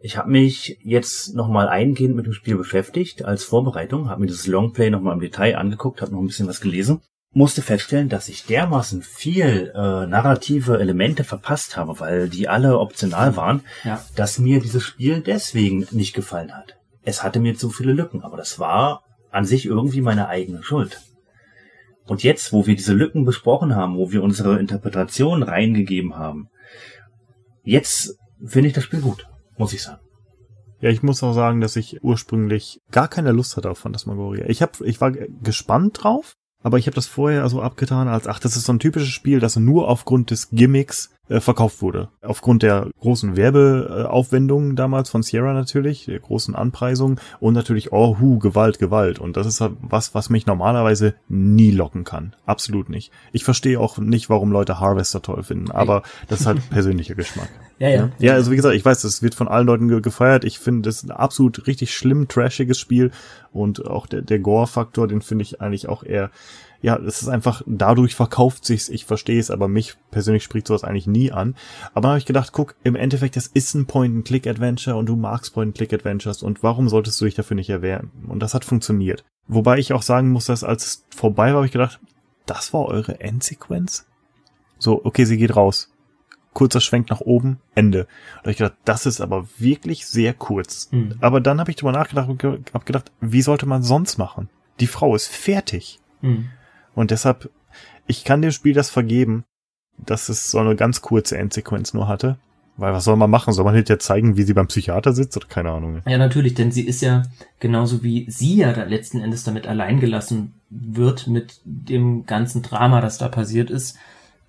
[0.01, 4.47] Ich habe mich jetzt nochmal eingehend mit dem Spiel beschäftigt als Vorbereitung, habe mir dieses
[4.47, 7.01] Longplay nochmal im Detail angeguckt, habe noch ein bisschen was gelesen,
[7.37, 13.35] musste feststellen, dass ich dermaßen viel äh, narrative Elemente verpasst habe, weil die alle optional
[13.35, 14.03] waren, Ja.
[14.15, 16.77] dass mir dieses Spiel deswegen nicht gefallen hat.
[17.03, 20.99] Es hatte mir zu viele Lücken, aber das war an sich irgendwie meine eigene Schuld.
[22.07, 26.49] Und jetzt, wo wir diese Lücken besprochen haben, wo wir unsere Interpretation reingegeben haben,
[27.63, 29.27] jetzt finde ich das Spiel gut,
[29.57, 30.01] muss ich sagen.
[30.79, 34.45] Ja, ich muss auch sagen, dass ich ursprünglich gar keine Lust hatte auf Phantasmagoria.
[34.47, 36.33] Ich hab, ich war gespannt drauf,
[36.63, 39.39] aber ich habe das vorher so abgetan als, ach, das ist so ein typisches Spiel,
[39.39, 42.09] das nur aufgrund des Gimmicks äh, verkauft wurde.
[42.21, 48.39] Aufgrund der großen Werbeaufwendungen damals von Sierra natürlich, der großen Anpreisung und natürlich, oh, hu,
[48.39, 49.19] Gewalt, Gewalt.
[49.19, 52.35] Und das ist halt was, was mich normalerweise nie locken kann.
[52.45, 53.11] Absolut nicht.
[53.31, 57.49] Ich verstehe auch nicht, warum Leute Harvester toll finden, aber das ist halt persönlicher Geschmack.
[57.79, 58.09] Ja, ja.
[58.19, 60.45] Ja, also wie gesagt, ich weiß, das wird von allen Leuten ge gefeiert.
[60.45, 63.11] Ich finde das ein absolut richtig schlimm, trashiges Spiel.
[63.51, 66.31] Und auch der, der Gore-Faktor, den finde ich eigentlich auch eher,
[66.81, 70.83] ja, es ist einfach, dadurch verkauft sich's, ich verstehe es, aber mich persönlich spricht sowas
[70.83, 71.55] eigentlich nie an.
[71.93, 75.53] Aber dann habe ich gedacht, guck, im Endeffekt, das ist ein Point-and-Click-Adventure und du magst
[75.53, 78.11] Point-and-Click-Adventures und warum solltest du dich dafür nicht erwehren?
[78.27, 79.23] Und das hat funktioniert.
[79.47, 81.99] Wobei ich auch sagen muss, dass als es vorbei war, habe ich gedacht,
[82.45, 84.05] das war eure Endsequenz?
[84.77, 85.91] So, okay, sie geht raus
[86.57, 87.99] kurzer Schwenk nach oben, Ende.
[87.99, 90.89] Und da hab ich gedacht, das ist aber wirklich sehr kurz.
[90.91, 91.13] Mhm.
[91.21, 94.49] Aber dann habe ich drüber nachgedacht und hab gedacht, wie sollte man sonst machen?
[94.79, 95.99] Die Frau ist fertig.
[96.21, 96.49] Hm.
[96.97, 97.51] Und deshalb,
[98.07, 99.43] ich kann dem Spiel das vergeben,
[99.99, 102.39] dass es so eine ganz kurze Endsequenz nur hatte.
[102.75, 103.53] Weil was soll man machen?
[103.53, 105.37] Soll man hinterher zeigen, wie sie beim Psychiater sitzt?
[105.37, 106.01] Oder keine Ahnung.
[106.07, 107.21] Ja, natürlich, denn sie ist ja
[107.59, 112.99] genauso wie sie ja da letzten Endes damit allein gelassen wird mit dem ganzen Drama,
[112.99, 113.95] das da passiert ist.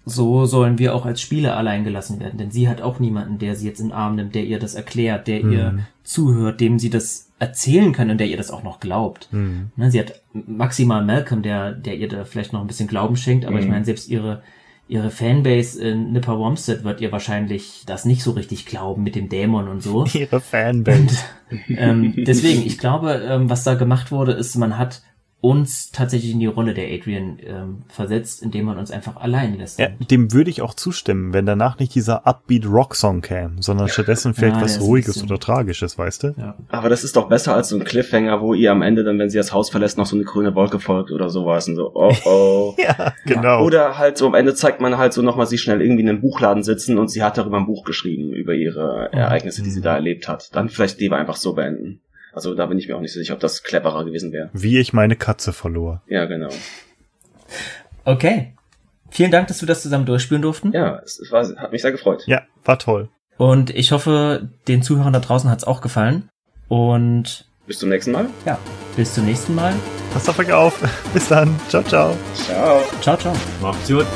[0.06, 3.56] So sollen wir auch als Spieler allein gelassen werden, denn sie hat auch niemanden, der
[3.56, 6.88] sie jetzt in den Arm nimmt, der ihr das erklärt, der ihr zuhört, dem sie
[6.88, 9.28] das erzählen kann und der ihr das auch noch glaubt.
[9.30, 9.70] Hm.
[9.76, 13.46] Ne, sie hat maximal Malcolm, der, der ihr da vielleicht noch ein bisschen Glauben schenkt,
[13.46, 14.42] aber ich meine, selbst ihre,
[14.88, 19.28] ihre Fanbase in Nipper Womstead wird ihr wahrscheinlich das nicht so richtig glauben mit dem
[19.28, 20.04] Dämon und so.
[20.12, 21.18] Ihre Fanbase.
[21.68, 25.02] ähm, deswegen, ich glaube, ähm, was da gemacht wurde, ist, man hat
[25.40, 29.78] uns tatsächlich in die Rolle der Adrian ähm, versetzt, indem man uns einfach allein lässt.
[29.78, 33.88] ja, dem würde ich auch zustimmen, wenn danach nicht dieser Upbeat Rock Song käme, sondern
[33.88, 36.34] stattdessen vielleicht Ja, was Ruhiges oder Tragisches, weißt du?
[36.36, 36.56] Ja.
[36.70, 39.30] Aber das ist doch besser als so ein Cliffhanger, wo ihr am Ende dann, wenn
[39.30, 42.12] sie das Haus verlässt, noch so eine grüne Wolke folgt oder sowas und so, oh
[42.24, 42.74] oh.
[42.76, 43.62] Ja, genau.
[43.64, 46.20] Oder halt so am Ende zeigt man halt so nochmal sie schnell irgendwie in einem
[46.20, 49.94] Buchladen sitzen und sie hat darüber ein Buch geschrieben, über ihre Ereignisse, die sie da
[49.94, 50.54] erlebt hat.
[50.56, 52.00] Dann vielleicht lieber einfach so beenden.
[52.32, 54.50] Also da bin ich mir auch nicht so sicher, ob das cleverer gewesen wäre.
[54.52, 56.02] Wie ich meine Katze verlor.
[56.06, 56.50] Ja, genau.
[58.04, 58.54] Okay.
[59.10, 60.72] Vielen Dank, dass wir das zusammen durchspielen durften.
[60.72, 62.24] Ja, es, war, hat mich sehr gefreut.
[62.26, 63.08] Ja, war toll.
[63.38, 66.28] Und ich hoffe, den Zuhörern da draußen hat es auch gefallen.
[66.68, 68.26] Und Bis zum nächsten Mal.
[68.44, 68.58] ja,
[68.96, 69.72] bis zum nächsten Mal.
[70.12, 70.82] Passt auf euch auf.
[71.14, 71.54] Bis dann.
[71.68, 72.16] Ciao, ciao.
[72.34, 72.82] Ciao.
[73.00, 73.34] Ciao, ciao.
[73.62, 74.06] Macht's gut.